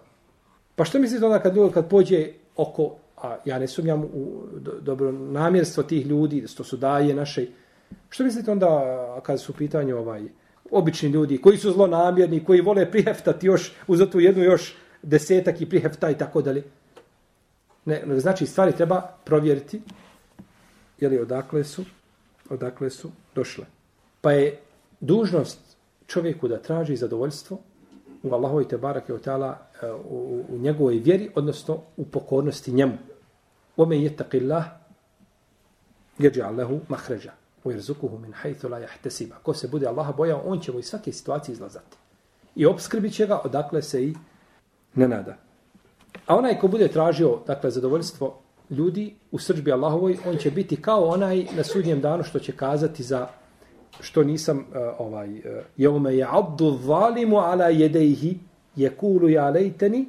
[0.75, 4.43] Pa što mislite onda kad, kad pođe oko a ja ne sumnjam u
[4.81, 7.47] dobro namjerstvo tih ljudi, što su daje naše.
[8.09, 10.23] Što mislite onda kad su u pitanju ovaj,
[10.71, 15.69] obični ljudi koji su zlonamjerni, koji vole priheftati još uz tu jednu još desetak i
[15.69, 16.63] prihefta i tako dalje.
[17.85, 19.81] Ne, znači stvari treba provjeriti
[20.99, 21.85] je li odakle su
[22.49, 23.65] odakle su došle.
[24.21, 24.59] Pa je
[24.99, 25.59] dužnost
[26.11, 27.57] čovjeku da traži zadovoljstvo
[28.23, 32.97] u Allahovi te barake od e, u, u njegovoj vjeri, odnosno u pokornosti njemu.
[33.77, 34.63] Ome je taqillah
[36.19, 37.31] jeđa Allahu mahređa
[37.63, 37.71] u
[38.19, 39.35] min hajthu la jahtesiba.
[39.43, 41.97] Ko se bude Allaha bojao, on će mu iz svake situacije izlazati.
[42.55, 44.15] I obskrbit će ga odakle se i
[44.95, 45.37] ne nada.
[46.25, 51.05] A onaj ko bude tražio dakle, zadovoljstvo ljudi u srđbi Allahovoj, on će biti kao
[51.05, 53.27] onaj na sudnjem danu što će kazati za
[53.99, 54.65] što nisam uh,
[54.99, 58.37] ovaj e, jeume je abdu zalimu ala jedejhi
[58.77, 60.05] yekulu ya ja lejteni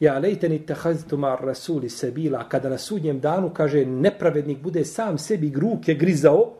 [0.00, 2.48] ja lejteni tehaztu mar rasuli sebila.
[2.48, 6.52] Kada na sudnjem danu kaže nepravednik bude sam sebi ruke grizao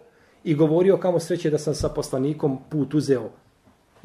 [0.44, 3.30] i govorio kamo sreće da sam sa poslanikom put uzeo.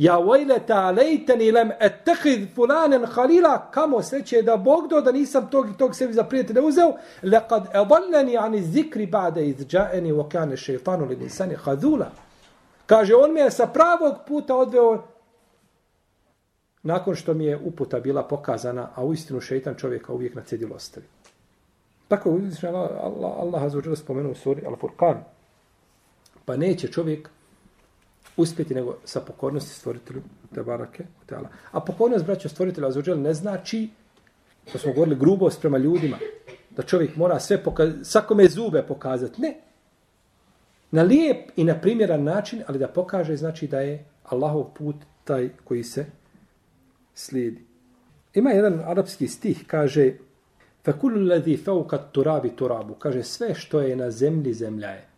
[0.01, 5.69] Ja vajleta lejteni lem etekid fulanen halila, kamo sreće da Bog do da nisam tog
[5.69, 11.15] i tog sebi za prijatelja uzeo, lekad edalleni ani zikri bade izđaeni vokane šeitanu li
[11.15, 12.09] nisani hadula.
[12.85, 15.03] Kaže, on me je sa pravog puta odveo
[16.83, 20.75] nakon što mi je uputa bila pokazana, a u istinu šeitan čovjeka uvijek na cedilu
[20.75, 21.05] ostavi.
[22.07, 22.29] Tako
[22.61, 25.17] je Allah, Allah, Allah azuzđela spomenuo u suri Al-Furqan.
[26.45, 27.29] Pa neće čovjek
[28.36, 30.22] uspjeti nego sa pokornosti stvoritelju
[30.54, 31.48] te barake teala.
[31.72, 33.88] A pokornost braća stvoritelja azuđel ne znači
[34.72, 36.18] to smo govorili grubost prema ljudima
[36.70, 39.40] da čovjek mora sve pokazati, svakome zube pokazati.
[39.40, 39.56] Ne.
[40.90, 45.48] Na lijep i na primjeran način, ali da pokaže znači da je Allahov put taj
[45.64, 46.06] koji se
[47.14, 47.64] slijedi.
[48.34, 50.12] Ima jedan arapski stih, kaže
[50.86, 52.94] فَكُلُّ الَّذِي فَوْكَ turabi turabu.
[52.94, 55.08] Kaže, sve što je na zemlji, zemlja je.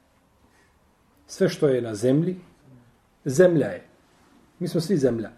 [1.27, 2.37] Sve što je na zemlji,
[3.26, 3.84] zemlja je.
[4.60, 5.30] Mi smo svi zemlja.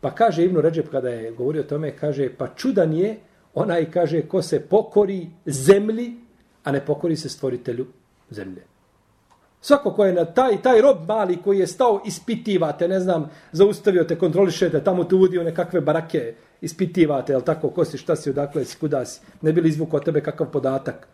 [0.00, 3.18] Pa kaže Ibnu Ređep kada je govorio o tome, kaže, pa čudan je
[3.54, 6.16] onaj, kaže, ko se pokori zemlji,
[6.64, 7.86] a ne pokori se stvoritelju
[8.30, 8.62] zemlje.
[9.60, 14.04] Svako ko je na taj, taj rob mali koji je stao, ispitivate, ne znam, zaustavio
[14.04, 18.64] te, kontrolišete, tamo te uvodio nekakve barake, ispitivate, jel tako, ko si, šta si, odakle
[18.64, 21.08] si, kuda si, ne bili od tebe kakav podatak.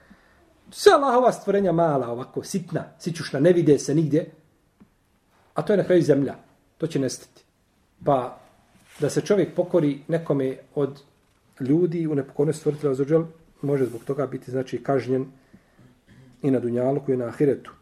[0.70, 4.30] Sve Allahova stvorenja mala, ovako, sitna, sićušna, ne vide se nigdje,
[5.58, 6.34] A to je na kraju zemlja.
[6.78, 7.42] To će nestati.
[8.04, 8.38] Pa
[9.00, 11.00] da se čovjek pokori nekome od
[11.60, 13.24] ljudi u nepokornosti stvoritelja za
[13.62, 15.26] može zbog toga biti znači kažnjen
[16.42, 17.72] i na dunjalu i na ahiretu.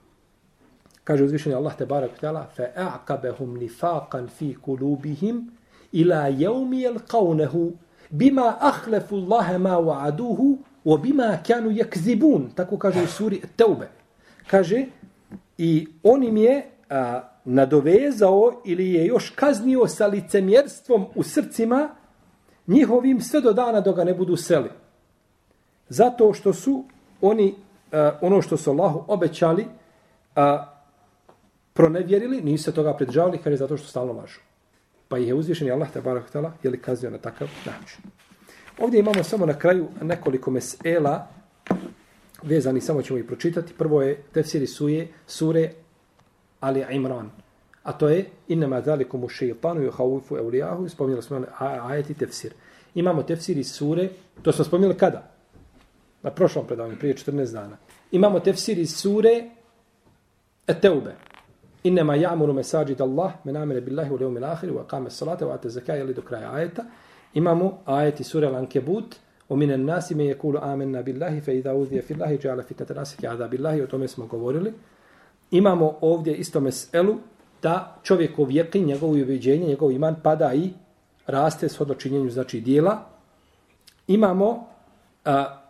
[1.05, 5.51] Kaže uzvišenje Allah te barak tala fa a'kabehum nifaqan fi kulubihim
[5.93, 7.73] ila yawmi yalqawnahu
[8.11, 13.89] bima akhlafu Allah ma wa'aduhu wa bima kanu yakzibun tako kaže u suri Teube.
[14.47, 14.87] kaže
[15.59, 21.89] i on im je a, nadovezao ili je još kaznio sa licemjerstvom u srcima
[22.67, 24.71] njihovim sve do dana do ga ne budu seli.
[25.89, 26.85] Zato što su
[27.21, 30.43] oni uh, ono što su Allahu obećali uh,
[31.73, 34.41] pronevjerili, nisu se toga pridržavali, kaže zato što stalno lažu.
[35.09, 37.99] Pa ih je uzvišen i Allah te barak tala, je li kaznio na takav način.
[38.79, 41.29] Ovdje imamo samo na kraju nekoliko mesela
[42.43, 43.73] vezani, samo ćemo ih pročitati.
[43.79, 45.73] Prvo je tefsiri suje, sure
[46.60, 47.30] Ali Imran.
[47.84, 50.89] A to je inma zalikum ash-shaytanu yukhawifu awliyahu.
[50.89, 52.54] Spomnjali smo ajeti tefsir.
[52.96, 54.10] Imamo tefsir iz sure,
[54.41, 55.32] to smo spomnjali kada?
[56.24, 57.78] Na prošlom predavanju, prije 14 dana.
[58.12, 59.44] Imamo tefsir iz sure
[60.67, 61.12] At-Tauba.
[61.84, 65.70] Inma ya'muru masajid Allah man amila billahi wal yawmil akhir wa qama as-salata wa ata
[65.70, 66.86] zakata li do kraja ajeta.
[67.34, 69.15] Imamo ajeti sure Al-Ankabut.
[69.52, 73.84] ومن الناس من يقول آمنا بالله فإذا أوذي في الله جعل فتنة الناس كعذاب الله
[73.84, 74.74] o tome smo govorili
[75.51, 77.17] imamo ovdje isto meselu
[77.63, 80.71] da čovjekov jekin, njegovo ubeđenje, njegov iman pada i
[81.27, 83.05] raste s činjenju znači dijela.
[84.07, 84.67] Imamo
[85.25, 85.63] a,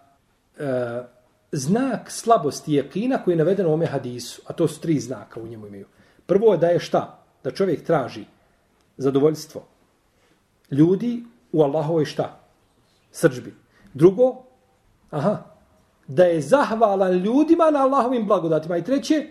[0.59, 1.05] a,
[1.53, 5.47] znak slabosti jekina koji je naveden u ome hadisu, a to su tri znaka u
[5.47, 5.87] njemu imaju.
[6.27, 7.18] Prvo je da je šta?
[7.45, 8.24] Da čovjek traži
[8.97, 9.62] zadovoljstvo
[10.70, 12.41] ljudi u Allahovoj šta?
[13.12, 13.55] Srđbi.
[13.95, 14.37] Drugo,
[15.11, 15.43] aha,
[16.07, 18.77] da je zahvalan ljudima na Allahovim blagodatima.
[18.77, 19.27] I treće,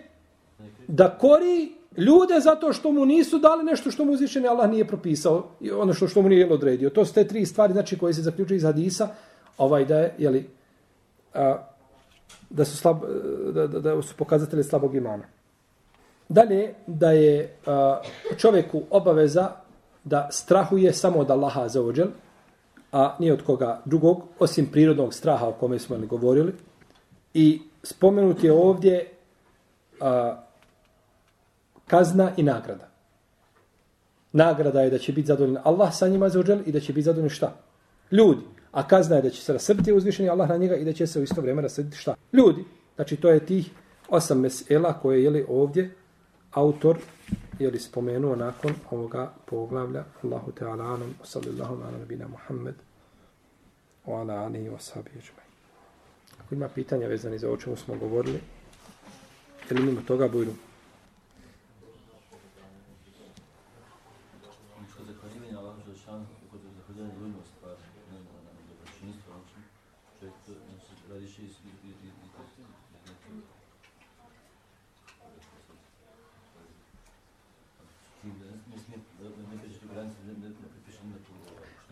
[0.88, 5.48] da kori ljude zato što mu nisu dali nešto što mu uzvišeni Allah nije propisao,
[5.60, 6.90] i ono što, što mu nije odredio.
[6.90, 9.08] To su te tri stvari znači, koje se zaključuju iz hadisa,
[9.58, 10.48] ovaj da je, jeli,
[11.34, 11.56] a,
[12.50, 12.96] da su, slab,
[13.54, 15.24] da, da, da su pokazatelji slabog imana.
[16.28, 18.00] Dalje, da je a,
[18.36, 19.50] čovjeku obaveza
[20.04, 22.08] da strahuje samo od Allaha za ođel,
[22.92, 26.52] a nije od koga drugog, osim prirodnog straha o kome smo li govorili.
[27.34, 29.10] I spomenut je ovdje
[30.00, 30.45] a,
[31.86, 32.88] kazna i nagrada.
[34.32, 37.30] Nagrada je da će biti zadovoljen Allah sa njima za i da će biti zadovoljen
[37.30, 37.56] šta?
[38.12, 38.42] Ljudi.
[38.72, 41.20] A kazna je da će se rasrditi uzvišeni Allah na njega i da će se
[41.20, 42.14] u isto vrijeme rasrditi šta?
[42.32, 42.64] Ljudi.
[42.96, 43.70] Znači to je tih
[44.08, 45.94] osam mesela koje je li ovdje
[46.52, 46.98] autor
[47.58, 52.74] je li spomenuo nakon ovoga poglavlja Allahu Teala anom sallallahu ala nabina Muhammed
[54.06, 55.50] wa ala alihi wa sahbihi ajma'in.
[56.40, 58.40] Ako ima pitanja vezani za o čemu smo govorili,
[59.70, 60.52] ili mimo toga bujru.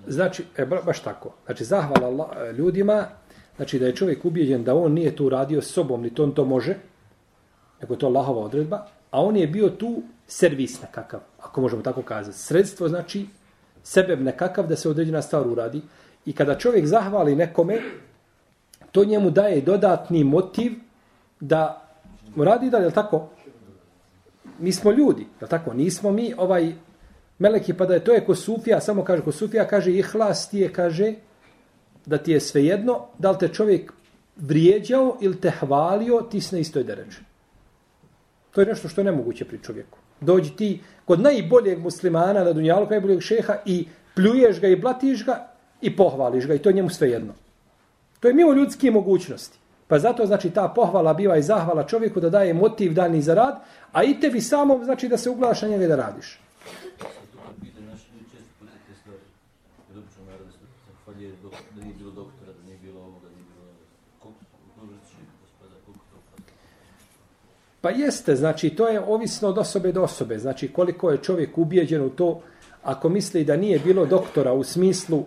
[0.07, 1.35] Znači, e, baš tako.
[1.45, 3.07] Znači, zahvala Allah, e, ljudima,
[3.57, 6.45] znači da je čovjek ubijeđen da on nije tu radio sobom, ni to on to
[6.45, 6.77] može,
[7.81, 12.03] nego je to Allahova odredba, a on je bio tu servis nekakav, ako možemo tako
[12.03, 12.39] kazati.
[12.39, 13.27] Sredstvo znači
[13.83, 15.83] sebeb nekakav da se određena stvar uradi.
[16.27, 17.81] I kada čovjek zahvali nekome,
[18.93, 20.73] to njemu daje dodatni motiv
[21.41, 21.89] da
[22.37, 23.29] radi dalje, je tako?
[24.59, 25.75] Mi smo ljudi, je tako?
[25.75, 26.73] Nismo mi ovaj
[27.39, 30.59] meleki, pa da je to je ko Sufija, samo kaže ko Sufija, kaže ihlas ti
[30.59, 31.14] je, kaže,
[32.07, 33.93] da ti je svejedno, da li te čovjek
[34.37, 37.20] vrijeđao ili te hvalio, ti si na istoj deređu.
[38.51, 39.99] To je nešto što je nemoguće pri čovjeku.
[40.20, 45.49] Dođi ti kod najboljeg muslimana na dunjalu, najboljeg šeha i pljuješ ga i blatiš ga
[45.80, 47.32] i pohvališ ga i to je njemu svejedno.
[48.20, 49.59] To je mimo ljudske mogućnosti.
[49.89, 53.61] Pa zato znači ta pohvala biva i zahvala čovjeku da daje motiv dani za rad,
[53.93, 56.39] a i tebi samo znači da se uglašanje njega da radiš.
[67.85, 70.39] Pa jeste, znači to je ovisno od osobe do osobe.
[70.39, 72.41] Znači koliko je čovjek ubijeđen u to,
[72.82, 75.24] ako misli da nije bilo doktora u smislu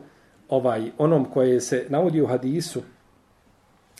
[0.49, 2.81] ovaj onom koje se navodi u hadisu.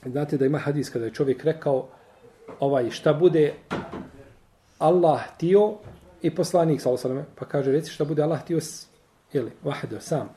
[0.05, 1.87] Znate da ima hadis kada je čovjek rekao
[2.59, 3.53] ovaj šta bude
[4.79, 5.73] Allah tio
[6.21, 8.59] i poslanik sa osaleme, pa kaže reci šta bude Allah tio
[9.33, 10.29] ili vahdo sam.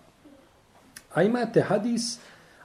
[1.14, 2.18] A imate hadis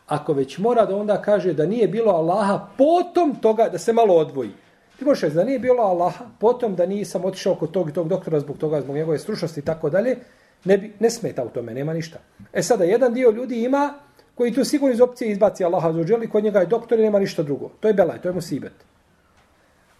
[0.08, 4.16] ako već mora da onda kaže da nije bilo Allaha potom toga da se malo
[4.16, 4.65] odvoji.
[5.00, 8.08] Ti možeš reći da nije bilo Allaha, potom da nisam otišao kod tog i tog
[8.08, 10.18] doktora zbog toga, zbog njegove stručnosti i tako dalje,
[10.66, 12.20] ne, bi, ne smeta u tome, nema ništa.
[12.54, 13.94] E sada, jedan dio ljudi ima
[14.36, 17.20] koji tu sigurno iz opcije izbaci Allaha za uđeli, kod njega je doktor i nema
[17.20, 17.70] ništa drugo.
[17.80, 18.74] To je belaj, to je musibet.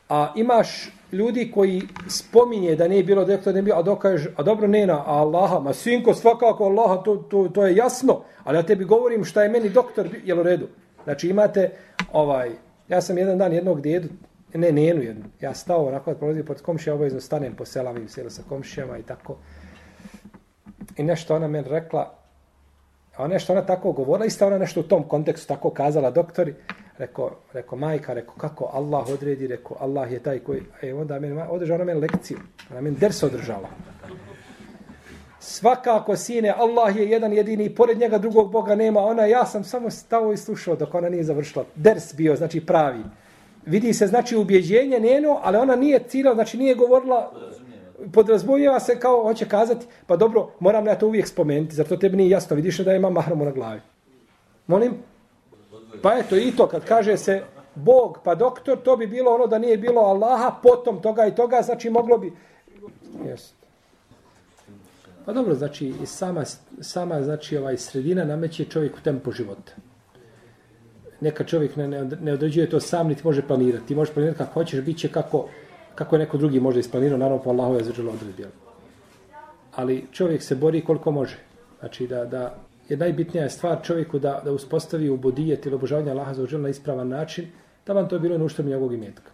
[0.10, 4.68] A imaš ljudi koji spominje da nije bilo doktor, ne bilo, a dokaže, a dobro
[4.68, 8.86] nena, a Allaha, ma sinko, svakako Allaha, to, to, to je jasno, ali ja tebi
[8.86, 10.68] govorim šta je meni doktor, jel u redu?
[11.04, 11.72] Znači imate,
[12.14, 12.52] ovaj,
[12.88, 14.08] ja sam jedan dan jednog djedu,
[14.58, 15.24] ne, ne jednu.
[15.42, 19.04] Ja stao onako da prolazim pod komšija, obavezno stanem po selavim sjela sa komšijama i
[19.04, 19.38] tako.
[20.98, 22.14] I nešto ona meni rekla,
[23.18, 26.54] a nešto ona tako govorila, isto ona nešto u tom kontekstu tako kazala doktori,
[26.98, 31.42] rekao, rekao majka, rekao kako Allah odredi, rekao Allah je taj koji, e onda meni,
[31.50, 32.38] održala ona meni lekciju,
[32.72, 33.70] ona meni ders održala.
[35.40, 39.90] Svakako, sine, Allah je jedan jedini, pored njega drugog Boga nema, ona, ja sam samo
[39.90, 41.66] stao i slušao dok ona nije završila.
[41.76, 43.04] Ders bio, znači pravi
[43.66, 47.32] vidi se znači ubjeđenje njeno, ali ona nije cila, znači nije govorila,
[48.14, 52.30] podrazbojeva se kao hoće kazati, pa dobro, moram ja to uvijek spomenuti, zato tebi nije
[52.30, 53.82] jasno, vidiš da ima mahramu na glavi.
[54.68, 54.94] Molim?
[56.02, 57.44] Pa eto i to, kad kaže se
[57.76, 61.62] Bog, pa doktor, to bi bilo ono da nije bilo Allaha, potom toga i toga,
[61.62, 62.34] znači moglo bi...
[63.26, 63.54] Jest.
[65.26, 66.44] Pa dobro, znači sama,
[66.82, 69.72] sama znači ovaj sredina nameće čovjeku tempo života
[71.26, 73.88] neka čovjek ne, ne, ne određuje to sam, niti može planirati.
[73.88, 75.48] Ti možeš planirati kako hoćeš, bit će kako,
[75.96, 78.14] kako je neko drugi može isplanirao, naravno po Allahove je zađelo.
[79.76, 81.38] Ali čovjek se bori koliko može.
[81.80, 82.56] Znači da, da
[82.90, 87.08] je najbitnija stvar čovjeku da, da uspostavi u bodijet ili obožavanje Allaha za na ispravan
[87.08, 87.46] način,
[87.88, 89.32] da vam to je bilo nuštvo njegovog imetka.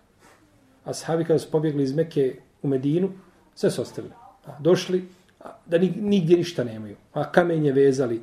[0.86, 3.12] A sahabi kada su pobjegli iz Mekke u Medinu,
[3.56, 4.14] sve su ostavili.
[4.46, 5.08] A, došli,
[5.40, 6.96] a, da nigdje ništa nemaju.
[7.14, 8.22] A kamenje vezali,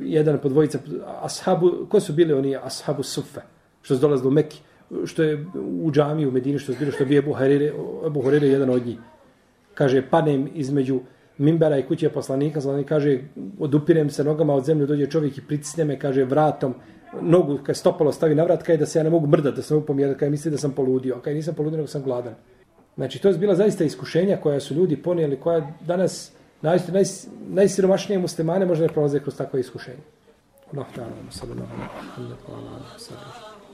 [0.00, 0.78] jedan po dvojica
[1.22, 3.40] ashabu, ko su bili oni ashabu sufe,
[3.82, 4.60] što su dolazili u Mekki,
[5.04, 5.46] što je
[5.82, 7.72] u džami u Medini, što su bili, što je Ebu Harire,
[8.06, 8.98] Ebu Harire jedan od njih.
[9.74, 11.00] Kaže, panem između
[11.38, 13.18] mimbera i kuće poslanika, znači kaže,
[13.58, 16.74] odupirem se nogama od zemlje, dođe čovjek i pritisne me, kaže, vratom,
[17.20, 19.74] nogu, kad stopalo stavi na vrat, kaže da se ja ne mogu mrdati, da se
[19.74, 22.34] mogu pomjerati, kaj misli da sam poludio, kaj nisam poludio, nego sam gladan.
[22.96, 26.32] Znači, to je bila zaista iskušenja koja su ljudi ponijeli, koja danas,
[26.62, 27.04] naj, naj,
[27.48, 30.02] najsiromašnije muslimane možda ne prolaze kroz takve iskušenje.
[30.72, 31.72] Allah ta'ala, sallallahu
[32.16, 32.34] alaihi
[32.94, 33.49] wa sallam.